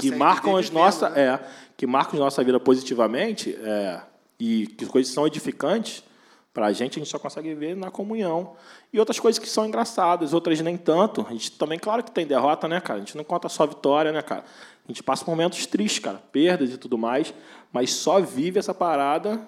[0.00, 1.12] que marcam as nossas.
[1.12, 1.20] Né?
[1.20, 1.40] É,
[1.76, 4.00] que marcam a nossa vida positivamente é,
[4.38, 6.04] e que coisas são edificantes
[6.52, 8.54] para a gente, a gente só consegue ver na comunhão.
[8.92, 11.26] E outras coisas que são engraçadas, outras nem tanto.
[11.26, 12.98] A gente também, claro que tem derrota, né, cara?
[12.98, 14.44] A gente não conta só vitória, né, cara?
[14.84, 17.32] A gente passa momentos tristes, cara, perdas e tudo mais,
[17.72, 19.40] mas só vive essa parada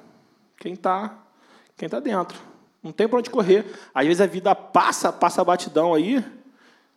[0.58, 1.18] quem tá,
[1.76, 2.38] quem tá dentro.
[2.82, 3.66] Não tem para onde correr.
[3.94, 6.24] Às vezes a vida passa, passa a batidão aí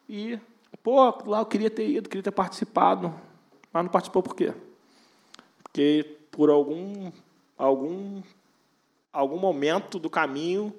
[0.07, 0.39] e,
[0.88, 3.13] pô, lá eu queria ter ido, queria ter participado,
[3.73, 4.53] mas não participou por quê?
[5.61, 7.11] Porque por algum
[7.57, 8.23] algum
[9.11, 10.73] algum momento do caminho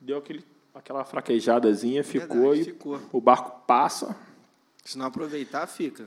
[0.00, 3.00] deu aquele, aquela fraquejadazinha, ficou Verdade, e ficou.
[3.10, 4.16] o barco passa.
[4.84, 6.06] Se não aproveitar, fica.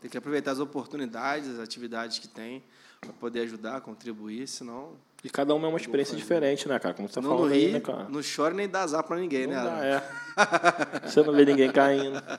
[0.00, 2.60] Tem que aproveitar as oportunidades, as atividades que tem
[3.00, 4.92] para poder ajudar, contribuir, senão.
[5.24, 6.94] E cada uma é uma experiência diferente, né, cara?
[6.94, 8.06] Como você tá não, falando aí, né, cara?
[8.08, 9.64] Não chora nem dá azar para ninguém, não né?
[9.64, 10.02] Dá, é.
[11.08, 12.22] você não vê ninguém caindo.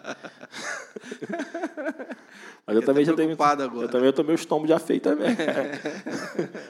[2.65, 3.33] Mas eu, eu também já tenho.
[3.33, 3.85] Agora.
[3.85, 5.29] Eu também eu tomei os tombos já feitos também.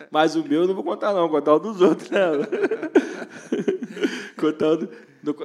[0.09, 2.19] Mas o meu eu não vou contar, não, vou contar o dos outros, né?
[4.37, 4.89] Contando.
[5.21, 5.35] No...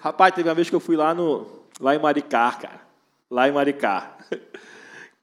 [0.00, 1.46] Rapaz, teve uma vez que eu fui lá, no...
[1.80, 2.80] lá em Maricá, cara.
[3.30, 4.18] Lá em Maricá.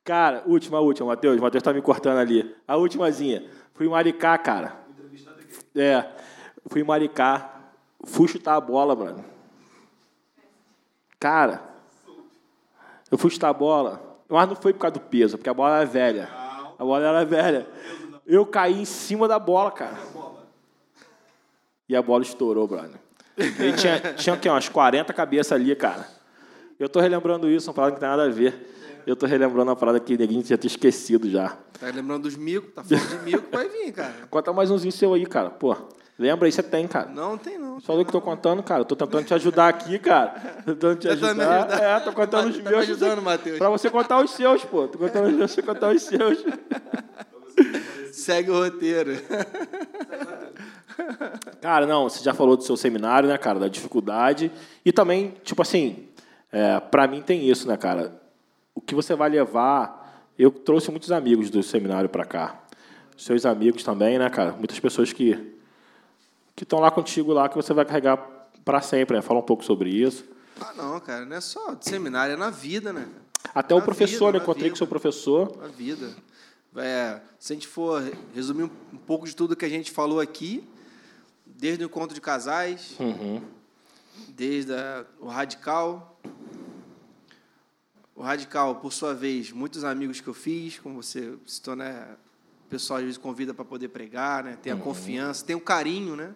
[0.07, 1.37] Cara, última, última, Matheus.
[1.37, 2.55] Matheus tá me cortando ali.
[2.65, 3.43] A ultimazinha.
[3.73, 4.73] Fui em Maricá, cara.
[5.75, 6.05] É.
[6.67, 7.51] Fui em Maricá.
[8.05, 9.25] Fui chutar a bola, mano.
[11.19, 11.61] Cara,
[13.11, 14.01] eu fui chutar a bola.
[14.29, 16.29] Mas não foi por causa do peso, porque a bola era velha.
[16.79, 17.67] A bola era velha.
[18.25, 19.97] Eu caí em cima da bola, cara.
[21.89, 22.97] E a bola estourou, brother.
[23.35, 24.47] Ele tinha, tinha o quê?
[24.47, 26.07] Umas 40 cabeças ali, cara.
[26.79, 28.76] Eu tô relembrando isso, uma parada que não tem nada a ver.
[29.07, 31.57] Eu tô relembrando uma parada que ninguém já tinha esquecido já.
[31.79, 34.13] Tá lembrando dos micos, tá falando de mico, vai vir, cara.
[34.29, 35.49] Conta mais umzinho seu aí, cara.
[35.49, 35.73] Pô,
[36.19, 37.07] lembra aí, você tem, cara.
[37.07, 37.79] Não, tem não.
[37.79, 38.81] Só eu que tô contando, cara.
[38.81, 40.31] Eu tô tentando te ajudar aqui, cara.
[40.65, 41.29] Tô tentando te ajudar.
[41.29, 41.81] ajudar.
[41.81, 42.85] É, tô contando os tá meus.
[42.85, 43.57] Tá ajudando, Matheus.
[43.57, 44.89] Pra você contar os seus, pô.
[44.89, 46.43] Tô contando você contar os seus.
[48.11, 49.13] Segue o roteiro.
[51.61, 54.51] Cara, não, você já falou do seu seminário, né, cara, da dificuldade.
[54.83, 56.09] E também, tipo assim,
[56.51, 58.26] é, para mim tem isso, né, cara?
[58.77, 60.05] O que você vai levar.
[60.37, 62.61] Eu trouxe muitos amigos do seminário para cá.
[63.17, 64.51] Seus amigos também, né, cara?
[64.51, 65.55] Muitas pessoas que
[66.55, 68.17] que estão lá contigo lá que você vai carregar
[68.63, 69.21] para sempre, né?
[69.23, 70.23] Fala um pouco sobre isso.
[70.61, 73.07] Ah, não, cara, não é só de seminário, é na vida, né?
[73.53, 74.43] Até na o professor, vida, né?
[74.43, 75.57] Encontrei vida, com o seu professor.
[75.57, 76.15] Na vida.
[76.75, 78.03] É, se a gente for
[78.35, 80.67] resumir um pouco de tudo que a gente falou aqui,
[81.47, 83.41] desde o encontro de casais, uhum.
[84.29, 86.19] desde a, o radical.
[88.17, 92.17] O radical, por sua vez, muitos amigos que eu fiz, como você citou, né?
[92.65, 94.57] O pessoal às vezes convida para poder pregar, né?
[94.59, 94.81] Tem a uhum.
[94.81, 96.33] confiança, tem o carinho, né?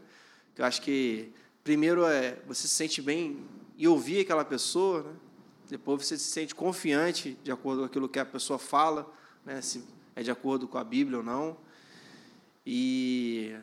[0.54, 3.44] Que eu acho que primeiro é você se sente bem
[3.76, 5.14] e ouvir aquela pessoa, né?
[5.72, 9.12] Depois você se sente confiante de acordo com aquilo que a pessoa fala,
[9.44, 9.60] né?
[9.60, 9.84] Se
[10.16, 11.58] é de acordo com a Bíblia ou não.
[12.64, 13.56] E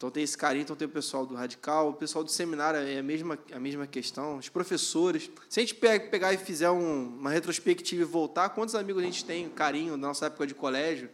[0.00, 3.00] então tem esse carinho, então tem o pessoal do radical, o pessoal do seminário é
[3.00, 5.30] a mesma, a mesma questão, os professores.
[5.46, 9.22] Se a gente pegar e fizer um, uma retrospectiva e voltar, quantos amigos a gente
[9.26, 11.10] tem, carinho da nossa época de colégio,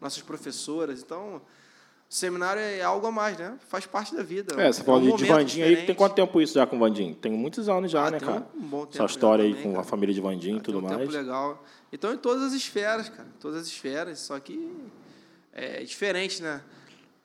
[0.00, 1.02] nossas professoras.
[1.02, 1.42] Então, o
[2.08, 3.58] seminário é algo a mais, né?
[3.68, 4.54] Faz parte da vida.
[4.62, 6.78] É, você falou é um de Vandinho aí, tem quanto tempo isso já com o
[6.78, 7.16] Vandinho?
[7.16, 8.46] Tem muitos anos já, ah, né, cara?
[8.54, 9.82] Um bom tempo Essa história aí também, com cara.
[9.82, 10.98] a família de Vandinho e tudo um mais.
[10.98, 11.64] Tempo legal.
[11.92, 14.72] Então, em todas as esferas, cara, todas as esferas, só que
[15.52, 16.62] é diferente, né?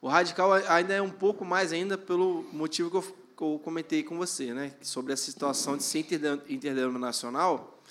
[0.06, 4.04] O radical ainda é um pouco mais ainda pelo motivo que eu, que eu comentei
[4.04, 4.72] com você, né?
[4.80, 6.06] Sobre a situação de ser
[6.48, 7.82] interdenominacional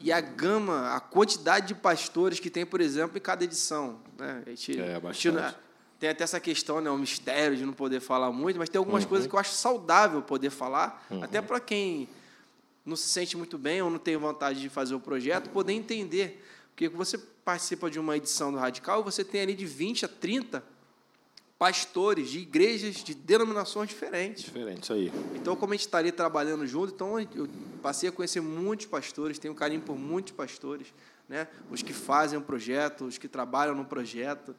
[0.00, 4.00] e a gama, a quantidade de pastores que tem, por exemplo, em cada edição.
[4.18, 4.42] Né?
[4.44, 5.38] A gente, É, a bastante.
[5.38, 5.56] gente-
[6.00, 9.04] tem até essa questão, né, o mistério de não poder falar muito, mas tem algumas
[9.04, 9.08] Uhum.
[9.10, 12.08] coisas que eu acho saudável poder falar, até para quem
[12.84, 16.44] não se sente muito bem ou não tem vontade de fazer o projeto, poder entender.
[16.74, 20.71] Porque você participa de uma edição do Radical, você tem ali de 20 a 30
[21.62, 24.42] pastores de igrejas de denominações diferentes.
[24.42, 25.12] Diferente, isso aí.
[25.36, 27.48] Então, como a gente está ali trabalhando junto, então eu
[27.80, 30.92] passei a conhecer muitos pastores, tenho carinho por muitos pastores,
[31.28, 31.46] né?
[31.70, 34.56] Os que fazem o projeto, os que trabalham no projeto.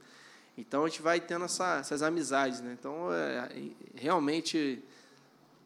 [0.57, 2.73] Então, a gente vai tendo essa, essas amizades, né?
[2.79, 3.49] Então, é,
[3.95, 4.81] realmente,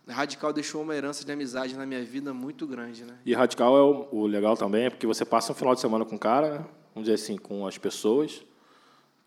[0.07, 3.15] Radical deixou uma herança de amizade na minha vida muito grande, né?
[3.23, 6.03] E radical é o, o legal também, é porque você passa um final de semana
[6.03, 6.65] com o cara, né?
[6.95, 8.43] vamos dizer assim, com as pessoas,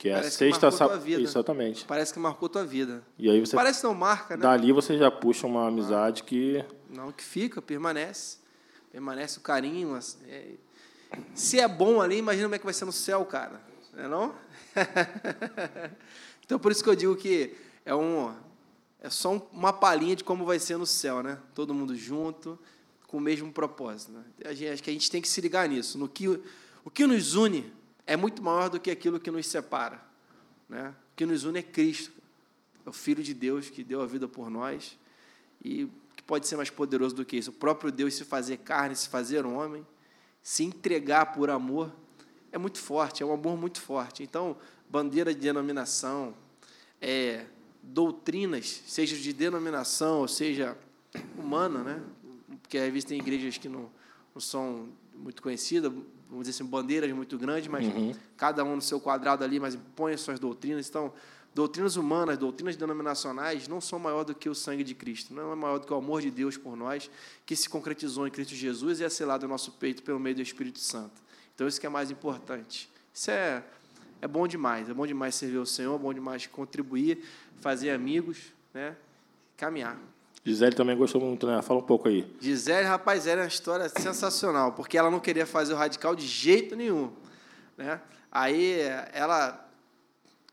[0.00, 0.98] que é Parece que sexta, sábado.
[1.02, 1.20] vida.
[1.20, 1.84] Exatamente.
[1.84, 3.02] Parece que marcou tua vida.
[3.18, 4.42] E aí você Parece não marca, né?
[4.42, 8.38] dali você já puxa uma amizade que Não, que fica, permanece.
[8.90, 9.94] Permanece o carinho.
[10.26, 10.54] é-
[11.34, 13.60] Se é bom ali, imagina como é que vai ser no céu, cara.
[13.92, 14.34] Não é não?
[16.44, 18.32] então, por isso que eu digo que é, um,
[19.00, 21.38] é só um- uma palhinha de como vai ser no céu, né?
[21.54, 22.58] Todo mundo junto,
[23.06, 24.12] com o mesmo propósito.
[24.12, 24.22] Né?
[24.46, 25.98] A gente- acho que a gente tem que se ligar nisso.
[25.98, 26.26] No que,
[26.84, 27.70] o que nos une
[28.10, 30.02] é muito maior do que aquilo que nos separa.
[30.68, 30.92] Né?
[31.12, 32.10] O que nos une é Cristo.
[32.84, 34.98] É o Filho de Deus que deu a vida por nós.
[35.64, 37.50] E que pode ser mais poderoso do que isso?
[37.50, 39.86] O próprio Deus se fazer carne, se fazer homem,
[40.42, 41.94] se entregar por amor,
[42.50, 44.24] é muito forte, é um amor muito forte.
[44.24, 44.56] Então,
[44.88, 46.34] bandeira de denominação,
[47.00, 47.46] é,
[47.80, 50.76] doutrinas, seja de denominação, ou seja
[51.38, 52.02] humana, né?
[52.60, 53.88] porque às vezes tem igrejas que não,
[54.34, 55.92] não são muito conhecidas,
[56.30, 57.84] vamos dizer assim, bandeiras muito grandes, mas
[58.36, 60.88] cada um no seu quadrado ali, mas impõe as suas doutrinas.
[60.88, 61.12] Então,
[61.52, 65.54] doutrinas humanas, doutrinas denominacionais não são maior do que o sangue de Cristo, não é
[65.56, 67.10] maior do que o amor de Deus por nós,
[67.44, 70.42] que se concretizou em Cristo Jesus e é selado no nosso peito pelo meio do
[70.42, 71.20] Espírito Santo.
[71.54, 72.88] Então, isso que é mais importante.
[73.12, 73.64] Isso é,
[74.22, 77.24] é bom demais, é bom demais servir ao Senhor, é bom demais contribuir,
[77.60, 78.38] fazer amigos,
[78.72, 78.96] né?
[79.56, 79.98] caminhar.
[80.44, 81.60] Gisele também gostou muito, né?
[81.62, 82.26] Fala um pouco aí.
[82.40, 86.74] Gisele, rapaz, era uma história sensacional, porque ela não queria fazer o radical de jeito
[86.74, 87.12] nenhum.
[87.76, 88.00] Né?
[88.32, 88.80] Aí
[89.12, 89.68] ela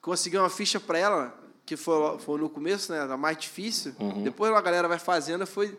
[0.02, 3.00] conseguiu uma ficha para ela, que foi, foi no começo, né?
[3.00, 3.94] Era mais difícil.
[4.24, 5.78] Depois a galera vai fazendo, foi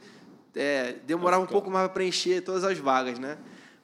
[0.55, 3.39] é, demorava um pouco mais para preencher todas as vagas, né?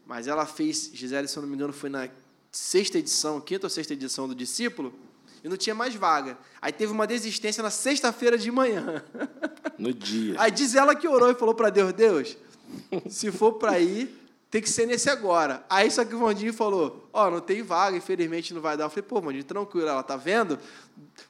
[0.06, 2.08] Mas ela fez, Gisele, se eu não me engano, foi na
[2.50, 4.92] sexta edição, quinta ou sexta edição do Discípulo,
[5.44, 6.38] e não tinha mais vaga.
[6.60, 9.04] Aí teve uma desistência na sexta-feira de manhã.
[9.78, 10.36] No dia.
[10.38, 12.36] Aí diz ela que orou e falou para Deus: Deus,
[13.10, 14.23] se for para ir,
[14.54, 15.64] tem que ser nesse agora.
[15.68, 18.84] Aí só que o Vandinho falou: Ó, não tem vaga, infelizmente não vai dar.
[18.84, 20.60] Eu falei: Pô, Vandinho, tranquilo, ela tá vendo?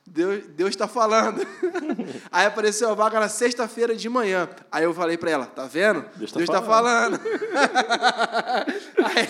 [0.07, 1.41] Deus, Deus tá falando.
[2.31, 4.47] Aí apareceu a vaga na sexta-feira de manhã.
[4.71, 6.05] Aí eu falei para ela: Tá vendo?
[6.17, 7.19] Deus tá Deus tá falando.
[9.03, 9.29] aí,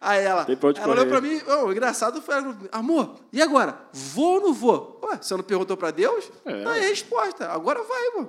[0.00, 0.46] aí ela,
[0.78, 2.36] ela olhou para mim: oh, o engraçado foi:
[2.72, 3.78] Amor, e agora?
[3.92, 4.98] Vou ou não vou?
[5.04, 6.32] Ué, você não perguntou para Deus?
[6.46, 6.52] É.
[6.66, 8.28] Aí a resposta: Agora vai, pô.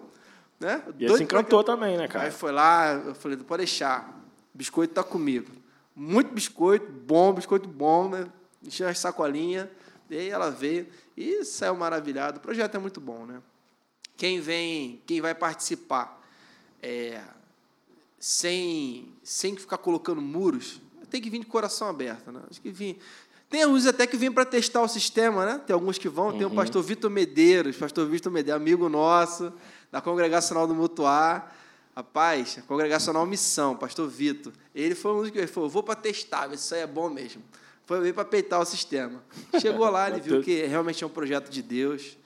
[0.60, 0.82] Né?
[1.00, 2.32] E aí Doido se encantou também, né, Aí cara?
[2.32, 4.25] foi lá, eu falei, pode deixar.
[4.56, 5.52] Biscoito tá comigo.
[5.94, 8.32] Muito biscoito, bom, biscoito bom, né?
[8.64, 9.68] Encheu as sacolinhas.
[10.10, 12.38] E aí ela veio e saiu maravilhado.
[12.38, 13.42] O projeto é muito bom, né?
[14.16, 16.22] Quem vem, quem vai participar
[16.82, 17.22] é,
[18.18, 20.80] sem, sem ficar colocando muros,
[21.10, 22.42] tem que vir de coração aberto, né?
[22.50, 22.98] Acho que vir.
[23.50, 25.62] Tem alguns até que vêm para testar o sistema, né?
[25.68, 26.32] Tem alguns que vão.
[26.38, 29.52] Tem o pastor Vitor Medeiros, pastor Vitor Medeiros, amigo nosso,
[29.92, 31.54] da Congregacional do Mutuar.
[31.96, 34.52] Rapaz, a Congregacional Missão, pastor Vitor.
[34.74, 37.10] Ele foi um dos que falou: vou para testar, ver se isso aí é bom
[37.10, 37.42] mesmo.
[37.86, 39.24] Foi para peitar o sistema.
[39.62, 42.18] Chegou lá, ele viu que realmente é um projeto de Deus,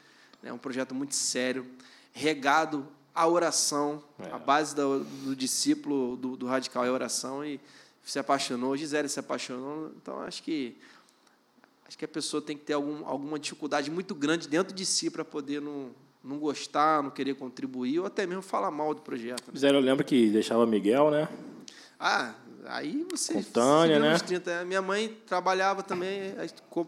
[0.41, 1.67] é um projeto muito sério,
[2.11, 4.31] regado à oração, É.
[4.31, 7.59] a base do, do discípulo do, do radical é a oração e
[8.03, 10.75] se apaixonou, Gisele se apaixonou, então acho que
[11.87, 15.09] acho que a pessoa tem que ter algum, alguma dificuldade muito grande dentro de si
[15.09, 15.91] para poder não,
[16.23, 19.43] não gostar, não querer contribuir ou até mesmo falar mal do projeto.
[19.51, 19.69] né?
[19.69, 21.27] Eu lembro que deixava Miguel, né?
[21.99, 22.33] Ah,
[22.65, 23.33] aí você.
[23.33, 24.13] Com Tânia, né?
[24.13, 24.65] nos 30.
[24.65, 26.33] Minha mãe trabalhava também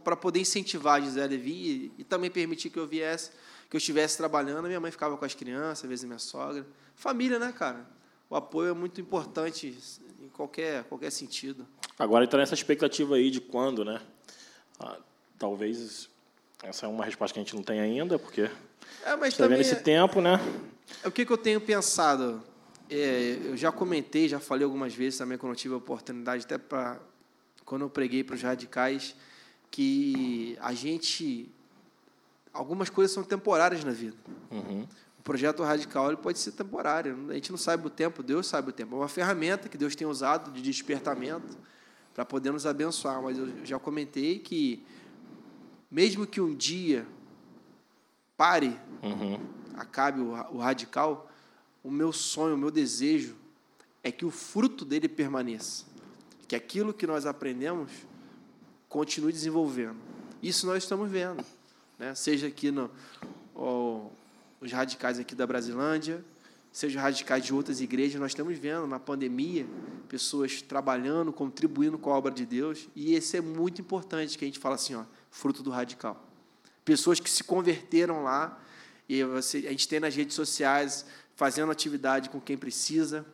[0.03, 3.31] para poder incentivar a Gisele a vir e, e também permitir que eu viesse,
[3.69, 4.67] que eu estivesse trabalhando.
[4.67, 6.65] Minha mãe ficava com as crianças, às vezes minha sogra.
[6.95, 7.85] Família, né, cara?
[8.29, 9.77] O apoio é muito importante
[10.21, 11.67] em qualquer, qualquer sentido.
[11.99, 14.01] Agora está nessa expectativa aí de quando, né?
[14.79, 14.97] Ah,
[15.37, 16.09] talvez
[16.63, 18.49] essa é uma resposta que a gente não tem ainda, porque
[19.03, 19.61] É, mas está vendo também.
[19.61, 20.39] esse é- tempo, né?
[21.03, 22.43] É o que, que eu tenho pensado?
[22.89, 26.57] É, eu já comentei, já falei algumas vezes também quando eu tive a oportunidade, até
[26.57, 26.99] para
[27.65, 29.15] quando eu preguei para os radicais,
[29.69, 31.49] que a gente
[32.53, 34.17] algumas coisas são temporárias na vida.
[34.51, 34.85] Uhum.
[35.17, 37.17] O projeto radical ele pode ser temporário.
[37.29, 38.95] A gente não sabe o tempo, Deus sabe o tempo.
[38.95, 41.57] É uma ferramenta que Deus tem usado de despertamento
[42.13, 43.21] para poder nos abençoar.
[43.21, 44.83] Mas eu já comentei que,
[45.91, 47.05] mesmo que um dia
[48.37, 49.39] pare, Uhum.
[49.75, 51.29] acabe o, o radical,
[51.83, 53.35] o meu sonho, o meu desejo
[54.03, 55.85] é que o fruto dele permaneça.
[56.47, 57.91] Que aquilo que nós aprendemos
[58.87, 59.97] continue desenvolvendo.
[60.41, 61.43] Isso nós estamos vendo.
[61.97, 62.13] Né?
[62.15, 62.89] Seja aqui no,
[63.55, 64.07] ó,
[64.59, 66.23] os radicais aqui da Brasilândia,
[66.71, 69.65] seja os radicais de outras igrejas, nós estamos vendo na pandemia
[70.09, 74.47] pessoas trabalhando, contribuindo com a obra de Deus, e esse é muito importante que a
[74.47, 76.21] gente fala assim, ó, fruto do radical.
[76.85, 78.59] Pessoas que se converteram lá,
[79.09, 81.05] e você, a gente tem nas redes sociais
[81.35, 83.25] fazendo atividade com quem precisa,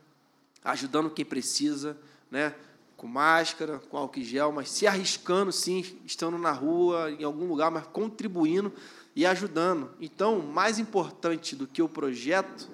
[0.64, 1.98] ajudando quem precisa,
[2.32, 2.56] né?
[2.98, 7.70] com máscara, com álcool gel, mas se arriscando, sim, estando na rua, em algum lugar,
[7.70, 8.74] mas contribuindo
[9.16, 9.92] e ajudando.
[10.02, 12.68] Então, mais importante do que o projeto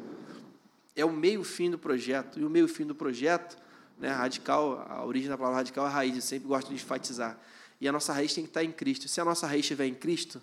[0.95, 2.39] é o meio-fim do projeto.
[2.39, 3.57] E o meio-fim do projeto,
[3.99, 7.38] né, radical, a origem da palavra radical é a raiz, eu sempre gosto de enfatizar.
[7.84, 9.09] E a nossa raiz tem que estar em Cristo.
[9.09, 10.41] Se a nossa raiz estiver em Cristo,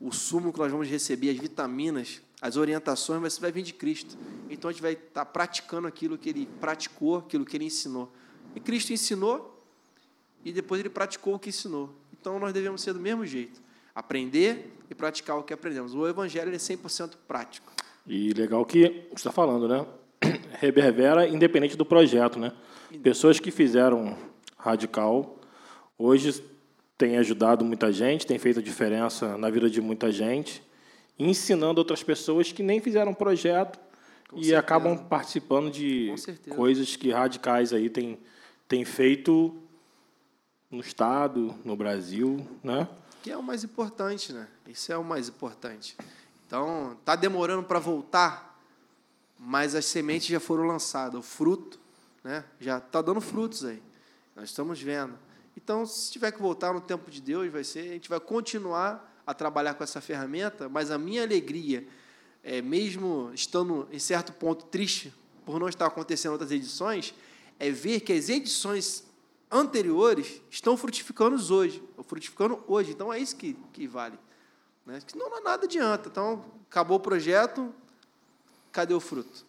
[0.00, 4.16] o sumo que nós vamos receber, as vitaminas, as orientações, vai, vai vir de Cristo.
[4.48, 8.12] Então a gente vai estar praticando aquilo que ele praticou, aquilo que ele ensinou.
[8.54, 9.60] E Cristo ensinou
[10.44, 11.92] e depois ele praticou o que ensinou.
[12.12, 13.60] Então nós devemos ser do mesmo jeito.
[13.92, 15.96] Aprender e praticar o que aprendemos.
[15.96, 17.72] O evangelho é 100% prático.
[18.06, 19.84] E legal que você está falando, né?
[20.60, 22.52] Reverbera independente do projeto, né?
[23.02, 24.16] Pessoas que fizeram
[24.56, 25.40] radical
[25.98, 26.56] hoje
[26.98, 30.62] têm ajudado muita gente, têm feito a diferença na vida de muita gente,
[31.16, 33.78] ensinando outras pessoas que nem fizeram projeto
[34.28, 34.58] Com e certeza.
[34.58, 36.12] acabam participando de
[36.50, 38.18] coisas que radicais aí têm,
[38.66, 39.56] têm feito
[40.68, 42.88] no estado, no Brasil, né?
[43.22, 44.48] Que é o mais importante, né?
[44.66, 45.96] Isso é o mais importante.
[46.46, 48.60] Então, tá demorando para voltar,
[49.38, 51.78] mas as sementes já foram lançadas, o fruto,
[52.24, 52.44] né?
[52.60, 53.80] Já está dando frutos aí.
[54.34, 55.14] Nós estamos vendo.
[55.58, 59.20] Então, se tiver que voltar no tempo de Deus, vai ser, a gente vai continuar
[59.26, 61.84] a trabalhar com essa ferramenta, mas a minha alegria,
[62.44, 65.12] é, mesmo estando em certo ponto triste
[65.44, 67.12] por não estar acontecendo outras edições,
[67.58, 69.02] é ver que as edições
[69.50, 72.92] anteriores estão frutificando hoje, frutificando hoje.
[72.92, 74.16] Então é isso que, que vale.
[74.86, 75.02] Né?
[75.08, 76.08] Senão não nada adianta.
[76.08, 77.74] Então, acabou o projeto,
[78.70, 79.44] cadê o fruto?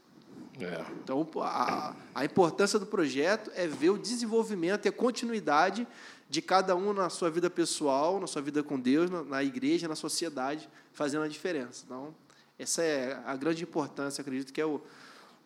[0.59, 0.85] É.
[1.03, 5.87] Então, a, a importância do projeto é ver o desenvolvimento e a continuidade
[6.29, 9.87] de cada um na sua vida pessoal, na sua vida com Deus, na, na igreja,
[9.87, 11.83] na sociedade, fazendo a diferença.
[11.85, 12.13] Então,
[12.57, 14.81] essa é a grande importância, acredito que é o,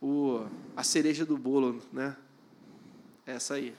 [0.02, 0.46] o,
[0.76, 2.16] a cereja do bolo, né?
[3.26, 3.74] Essa aí.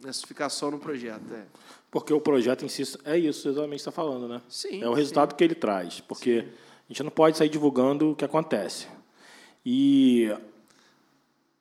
[0.00, 1.22] Não é ficar só no projeto.
[1.32, 1.44] É.
[1.88, 4.42] Porque o projeto si é isso exatamente que você está falando, né?
[4.48, 6.00] Sim, é o resultado que ele traz.
[6.00, 8.88] Porque a gente não pode sair divulgando o que acontece.
[9.64, 10.34] E,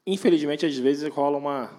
[0.06, 1.72] infelizmente, às vezes rola uma.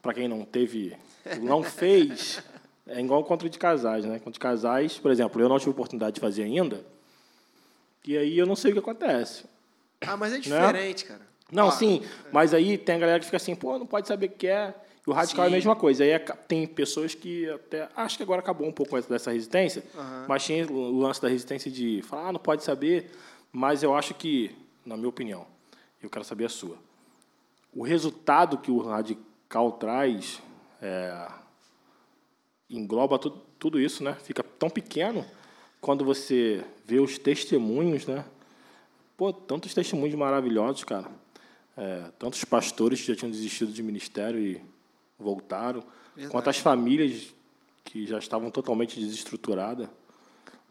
[0.00, 0.96] Para quem não teve,
[1.40, 2.40] não fez,
[2.86, 4.12] é igual o encontro de casais, né?
[4.16, 6.84] Encontro de casais, por exemplo, eu não tive oportunidade de fazer ainda.
[8.06, 9.44] E aí eu não sei o que acontece.
[10.02, 11.20] Ah, mas é diferente, cara.
[11.50, 14.26] Não, Ó, sim, mas aí tem a galera que fica assim, pô, não pode saber
[14.26, 14.72] o que é.
[15.06, 15.56] E o radical é a Sim.
[15.56, 16.04] mesma coisa.
[16.04, 17.88] Aí é tem pessoas que até.
[17.96, 20.26] Acho que agora acabou um pouco essa- dessa resistência, Aham.
[20.28, 23.10] mas tinha o lance da resistência de falar, ah, não pode saber.
[23.50, 24.54] Mas eu acho que,
[24.86, 25.46] na minha opinião,
[26.02, 26.76] eu quero saber a sua.
[27.72, 30.42] O resultado que o radical traz
[30.80, 31.28] é,
[32.68, 34.14] engloba tudo, tudo isso, né?
[34.14, 35.24] Fica tão pequeno
[35.80, 38.24] quando você vê os testemunhos, né?
[39.16, 41.10] Pô, tantos testemunhos maravilhosos, cara.
[41.76, 44.60] É, tantos pastores que já tinham desistido de ministério e
[45.18, 45.82] voltaram.
[46.14, 46.32] Verdade.
[46.32, 47.34] Quantas famílias
[47.88, 49.88] que já estavam totalmente desestruturadas.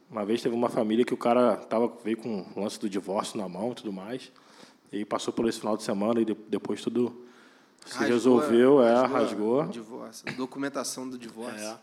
[0.10, 3.38] Uma vez teve uma família que o cara tava, veio com o lance do divórcio
[3.38, 4.32] na mão e tudo mais.
[4.92, 7.26] E passou por esse final de semana e de- depois tudo
[7.86, 9.66] se rasgou, resolveu, é, a rasgou.
[9.68, 11.66] Divórcio, documentação do divórcio.
[11.68, 11.78] É.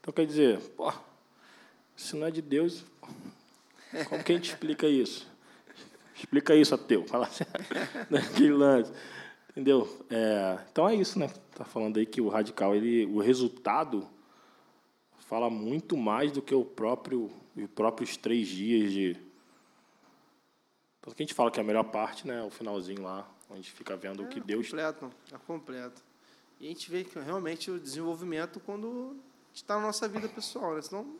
[0.00, 0.92] Então, quer dizer, pô,
[1.96, 2.84] se não é de Deus,
[4.08, 5.26] como que a gente explica isso?
[6.16, 7.04] Explica isso, ateu.
[7.06, 7.44] Fala assim,
[8.10, 8.92] naquele lance.
[9.50, 9.88] Entendeu?
[10.10, 11.28] É, então é isso, né?
[11.54, 14.06] Tá falando aí que o radical, ele, o resultado
[15.28, 19.16] fala muito mais do que o próprio, os próprios três dias de.
[21.08, 22.38] Tanto que a gente fala que a melhor parte, né?
[22.38, 26.02] é O finalzinho lá, onde fica vendo o que É Deus Completo, é completo.
[26.60, 29.16] E a gente vê que realmente o desenvolvimento quando
[29.54, 30.82] está na nossa vida pessoal, né?
[30.82, 31.16] Senão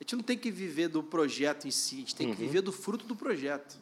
[0.00, 2.48] a gente não tem que viver do projeto em si, a gente tem que Uhum.
[2.48, 3.78] viver do fruto do projeto.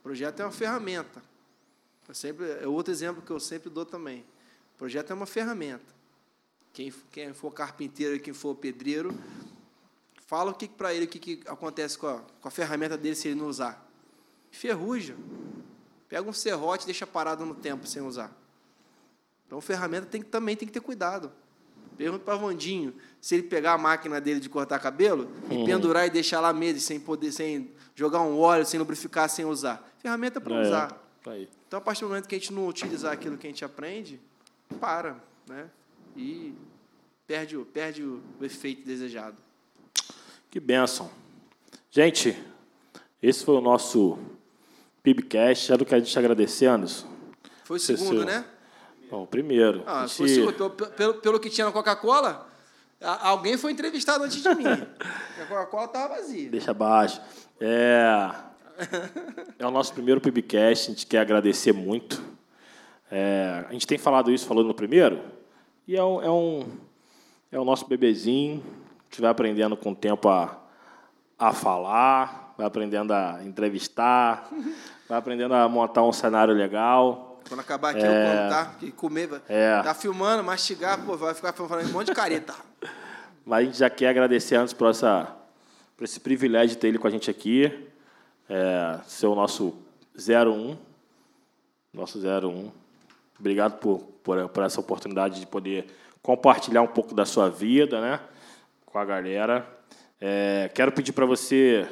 [0.00, 1.22] O projeto é uma ferramenta.
[2.08, 4.22] Eu sempre, é outro exemplo que eu sempre dou também.
[4.74, 5.94] O projeto é uma ferramenta.
[6.72, 9.14] Quem, quem for carpinteiro e quem for pedreiro
[10.30, 13.16] Fala o que para ele o que, que acontece com a, com a ferramenta dele
[13.16, 13.84] se ele não usar.
[14.52, 15.16] Ferruja.
[16.08, 18.30] Pega um serrote e deixa parado no tempo sem usar.
[19.44, 21.32] Então, ferramenta tem, também tem que ter cuidado.
[21.96, 25.64] Pergunta para Vandinho se ele pegar a máquina dele de cortar cabelo uhum.
[25.64, 29.44] e pendurar e deixar lá mesmo, sem poder, sem jogar um óleo, sem lubrificar, sem
[29.44, 29.84] usar.
[29.98, 31.10] Ferramenta para é, usar.
[31.26, 31.48] Aí.
[31.66, 34.20] Então, a partir do momento que a gente não utilizar aquilo que a gente aprende,
[34.78, 35.16] para,
[35.48, 35.68] né?
[36.16, 36.54] E
[37.26, 39.36] perde, perde o, o efeito desejado.
[40.50, 41.08] Que benção.
[41.92, 42.36] Gente,
[43.22, 44.18] esse foi o nosso
[45.00, 45.72] PIBcast.
[45.72, 47.06] Era o que a gente agradecer, Anderson.
[47.62, 48.44] Foi o segundo, né?
[49.08, 49.84] Bom, o primeiro.
[49.86, 50.16] Ah, gente...
[50.16, 50.70] foi o segundo.
[50.70, 52.48] Pelo, pelo, pelo que tinha na Coca-Cola,
[53.00, 54.64] alguém foi entrevistado antes de mim.
[55.40, 56.50] a Coca-Cola estava vazia.
[56.50, 57.20] Deixa abaixo.
[57.60, 58.30] É...
[59.56, 60.90] é o nosso primeiro PIBcast.
[60.90, 62.20] A gente quer agradecer muito.
[63.08, 63.66] É...
[63.68, 65.20] A gente tem falado isso, falou no primeiro.
[65.86, 66.66] E é um, é um,
[67.52, 68.64] é o nosso bebezinho.
[69.10, 70.56] A gente vai aprendendo com o tempo a,
[71.36, 74.48] a falar, vai aprendendo a entrevistar,
[75.08, 77.40] vai aprendendo a montar um cenário legal.
[77.48, 78.04] Quando acabar aqui, é...
[78.04, 79.82] eu contar, que comer, é...
[79.82, 82.54] tá filmando, mastigar, pô, vai ficar falando um monte de careta.
[83.44, 85.34] Mas a gente já quer agradecer antes por, essa,
[85.96, 87.90] por esse privilégio de ter ele com a gente aqui,
[88.48, 89.76] é, ser o nosso
[90.16, 90.78] 01,
[91.92, 92.70] nosso 01.
[93.40, 95.86] Obrigado por, por, por essa oportunidade de poder
[96.22, 98.20] compartilhar um pouco da sua vida, né,
[98.90, 99.66] com a galera.
[100.20, 101.88] É, quero pedir para você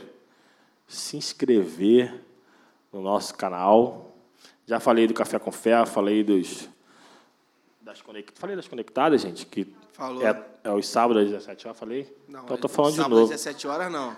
[0.86, 2.24] se inscrever
[2.92, 4.14] no nosso canal.
[4.66, 6.68] Já falei do Café com Fé, falei dos
[7.80, 8.38] das conect...
[8.38, 10.24] falei das conectadas, gente, que Falou.
[10.24, 12.16] É, é os sábados às 17 horas, falei?
[12.28, 13.14] Não, então estou falando de novo.
[13.16, 14.16] Sábado às 17 horas não.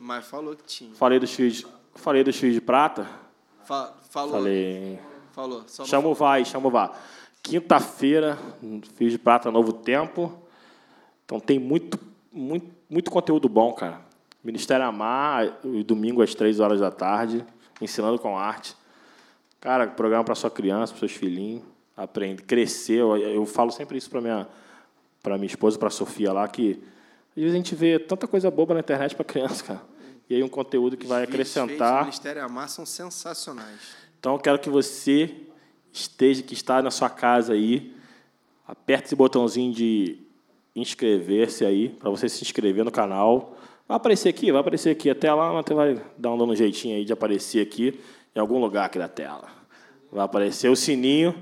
[0.00, 0.92] Mas falou que tinha.
[0.94, 3.08] Falei dos fios, falei dos fios de prata?
[3.64, 4.32] Fa falou.
[4.32, 4.98] Falei.
[5.30, 5.64] Falou.
[5.68, 6.92] chama o vai, chama o vá.
[7.40, 8.36] Quinta-feira,
[8.96, 10.42] Fios de Prata Novo Tempo.
[11.26, 11.98] Então tem muito,
[12.32, 14.00] muito, muito conteúdo bom, cara.
[14.42, 17.44] Ministério Amar, domingo às três horas da tarde,
[17.80, 18.76] ensinando com arte.
[19.60, 21.64] Cara, programa para sua criança, para seus filhinhos,
[21.96, 23.00] aprende, crescer.
[23.00, 24.46] Eu, eu falo sempre isso para minha
[25.20, 26.80] para minha esposa, para Sofia lá, que
[27.30, 29.82] às vezes a gente vê tanta coisa boba na internet para criança, cara.
[30.30, 32.02] E aí um conteúdo que vai acrescentar.
[32.02, 33.80] O Ministério Amar são sensacionais.
[34.20, 35.34] Então eu quero que você
[35.92, 37.92] esteja, que está na sua casa aí,
[38.66, 40.25] aperte esse botãozinho de
[40.76, 43.56] inscrever-se aí, para você se inscrever no canal.
[43.88, 45.08] Vai aparecer aqui, vai aparecer aqui.
[45.08, 47.98] Até lá, até vai dar um, um jeitinho aí de aparecer aqui
[48.34, 49.48] em algum lugar aqui da tela.
[50.12, 51.34] Vai aparecer o sininho,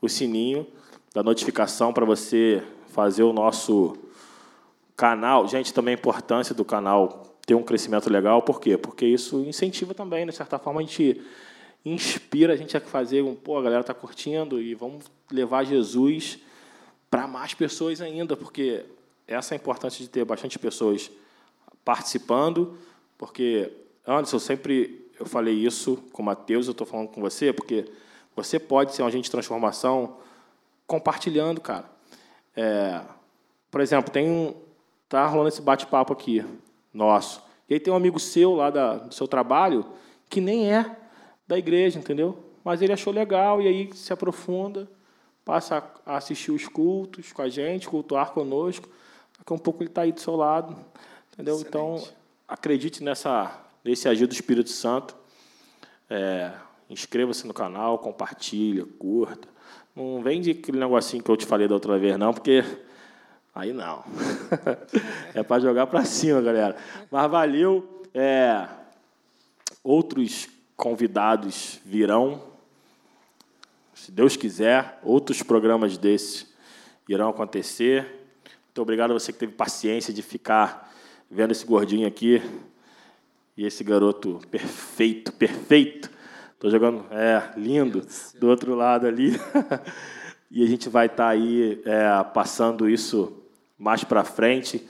[0.00, 0.66] o sininho
[1.12, 3.96] da notificação para você fazer o nosso
[4.96, 5.48] canal.
[5.48, 8.42] Gente, também a importância do canal ter um crescimento legal.
[8.42, 8.76] Por quê?
[8.76, 10.30] Porque isso incentiva também, né?
[10.30, 11.20] de certa forma, a gente
[11.84, 16.38] inspira a gente a fazer um, pô, a galera está curtindo e vamos levar Jesus
[17.10, 18.84] para mais pessoas ainda, porque
[19.26, 21.10] essa é a importância de ter bastante pessoas
[21.84, 22.76] participando,
[23.16, 23.72] porque
[24.06, 27.90] Anderson, sempre eu falei isso com o Matheus, eu estou falando com você, porque
[28.34, 30.18] você pode ser um agente de transformação
[30.86, 31.90] compartilhando, cara.
[32.54, 33.00] É,
[33.70, 34.54] por exemplo, tem um.
[35.08, 36.44] Tá rolando esse bate-papo aqui,
[36.92, 37.42] nosso.
[37.68, 39.86] E aí tem um amigo seu lá da, do seu trabalho
[40.28, 40.96] que nem é
[41.46, 42.38] da igreja, entendeu?
[42.64, 44.88] Mas ele achou legal e aí se aprofunda,
[45.46, 48.88] passa a assistir os cultos com a gente, cultuar conosco.
[49.38, 50.76] Daqui a um pouco ele está aí do seu lado,
[51.32, 51.58] entendeu?
[51.60, 52.08] Então, Excelente.
[52.08, 52.16] Então,
[52.48, 55.16] acredite nessa, nesse agir do Espírito Santo.
[56.10, 56.52] É,
[56.90, 59.48] Inscreva-se no canal, compartilha, curta.
[59.94, 62.64] Não vem de aquele negocinho que eu te falei da outra vez, não, porque
[63.54, 64.04] aí não.
[65.34, 66.76] é para jogar para cima, galera.
[67.10, 68.02] Mas valeu.
[68.14, 68.68] É,
[69.82, 72.55] outros convidados virão.
[74.06, 76.46] Se Deus quiser, outros programas desses
[77.08, 78.04] irão acontecer.
[78.44, 80.94] Muito obrigado a você que teve paciência de ficar
[81.28, 82.40] vendo esse gordinho aqui
[83.56, 86.08] e esse garoto perfeito, perfeito.
[86.54, 88.06] Estou jogando, é, lindo,
[88.38, 89.32] do outro lado ali.
[90.52, 93.42] e a gente vai estar tá aí é, passando isso
[93.76, 94.86] mais para frente,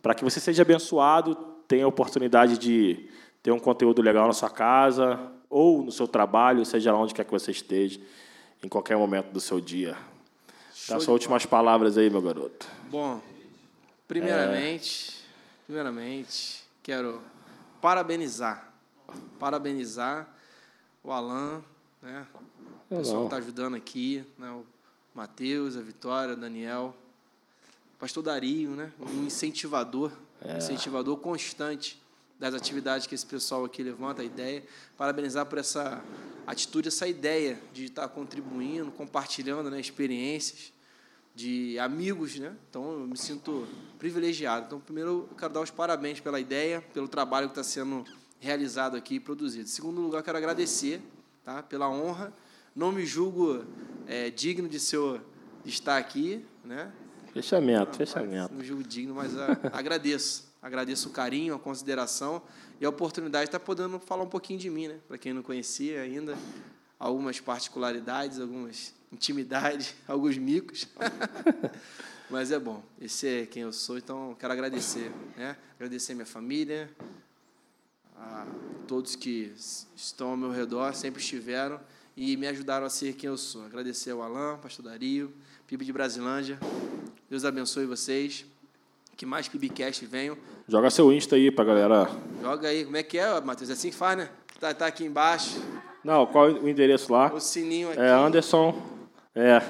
[0.00, 1.34] para que você seja abençoado,
[1.68, 3.10] tenha a oportunidade de
[3.42, 7.26] ter um conteúdo legal na sua casa ou no seu trabalho, seja lá onde quer
[7.26, 8.00] que você esteja,
[8.64, 9.96] em qualquer momento do seu dia.
[10.88, 12.66] Dá suas últimas palavras aí, meu garoto.
[12.90, 13.20] Bom,
[14.08, 15.66] primeiramente, é...
[15.66, 17.20] primeiramente, quero
[17.80, 18.72] parabenizar,
[19.38, 20.28] parabenizar
[21.02, 21.62] o Alan,
[22.02, 22.26] né?
[22.90, 24.50] O pessoal está ajudando aqui, né?
[24.50, 24.64] O
[25.14, 26.94] Matheus, a Vitória, o Daniel,
[27.94, 28.90] o pastor Dario, né?
[28.98, 30.10] Um incentivador,
[30.42, 30.56] é.
[30.56, 32.02] incentivador constante
[32.38, 34.62] das atividades que esse pessoal aqui levanta, a ideia.
[34.96, 36.02] Parabenizar por essa
[36.46, 40.72] atitude, essa ideia de estar contribuindo, compartilhando né, experiências.
[41.34, 42.54] de amigos, né?
[42.70, 43.66] Então eu me sinto
[43.98, 44.66] privilegiado.
[44.66, 48.04] Então, primeiro, eu quero dar os parabéns pela ideia, pelo trabalho que está sendo
[48.38, 49.64] realizado aqui e produzido.
[49.64, 51.00] Em segundo lugar, quero agradecer
[51.42, 51.62] tá?
[51.62, 52.32] pela honra.
[52.74, 53.64] Não me julgo
[54.06, 55.20] é, digno de, seu,
[55.64, 56.92] de estar aqui, né?
[57.32, 58.52] Fechamento, não, fechamento.
[58.52, 60.53] Não me julgo digno, mas a, agradeço.
[60.64, 62.40] Agradeço o carinho, a consideração
[62.80, 64.98] e a oportunidade de estar podendo falar um pouquinho de mim, né?
[65.06, 66.38] Para quem não conhecia ainda,
[66.98, 70.88] algumas particularidades, algumas intimidades, alguns micos.
[72.30, 72.82] Mas é bom.
[72.98, 75.54] Esse é quem eu sou, então quero agradecer, né?
[75.74, 76.90] Agradecer minha família,
[78.16, 78.46] a
[78.88, 79.52] todos que
[79.94, 81.78] estão ao meu redor, sempre estiveram
[82.16, 83.66] e me ajudaram a ser quem eu sou.
[83.66, 85.30] Agradecer ao Alain, Pastor Dario,
[85.66, 86.58] PIB de Brasilândia.
[87.28, 88.46] Deus abençoe vocês.
[89.16, 90.36] Que mais PIBcast venham.
[90.68, 92.10] Joga seu Insta aí pra galera.
[92.42, 92.84] Joga aí.
[92.84, 93.70] Como é que é, Matheus?
[93.70, 94.28] É assim que faz, né?
[94.58, 95.60] Tá, tá aqui embaixo.
[96.02, 97.32] Não, qual o endereço lá?
[97.32, 98.00] O sininho aqui.
[98.00, 98.94] É Anderson.
[99.34, 99.60] É.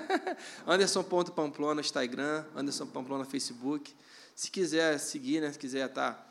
[0.66, 3.94] Anderson.pamplona Instagram, Anderson Pamplona Facebook.
[4.34, 5.50] Se quiser seguir, né?
[5.50, 6.26] Se quiser estar tá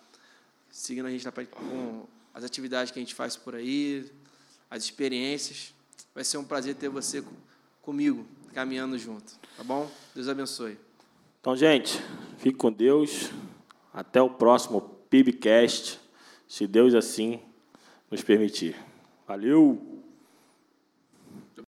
[0.69, 4.11] seguindo a gente com as atividades que a gente faz por aí,
[4.69, 5.73] as experiências,
[6.13, 7.23] vai ser um prazer ter você
[7.81, 9.33] comigo, caminhando junto.
[9.57, 9.89] Tá bom?
[10.13, 10.77] Deus abençoe.
[11.45, 12.01] Então, gente,
[12.39, 13.29] fique com Deus.
[13.93, 14.81] Até o próximo
[15.11, 15.99] PIBcast,
[16.47, 17.39] se Deus assim
[18.09, 18.75] nos permitir.
[19.27, 20.03] Valeu!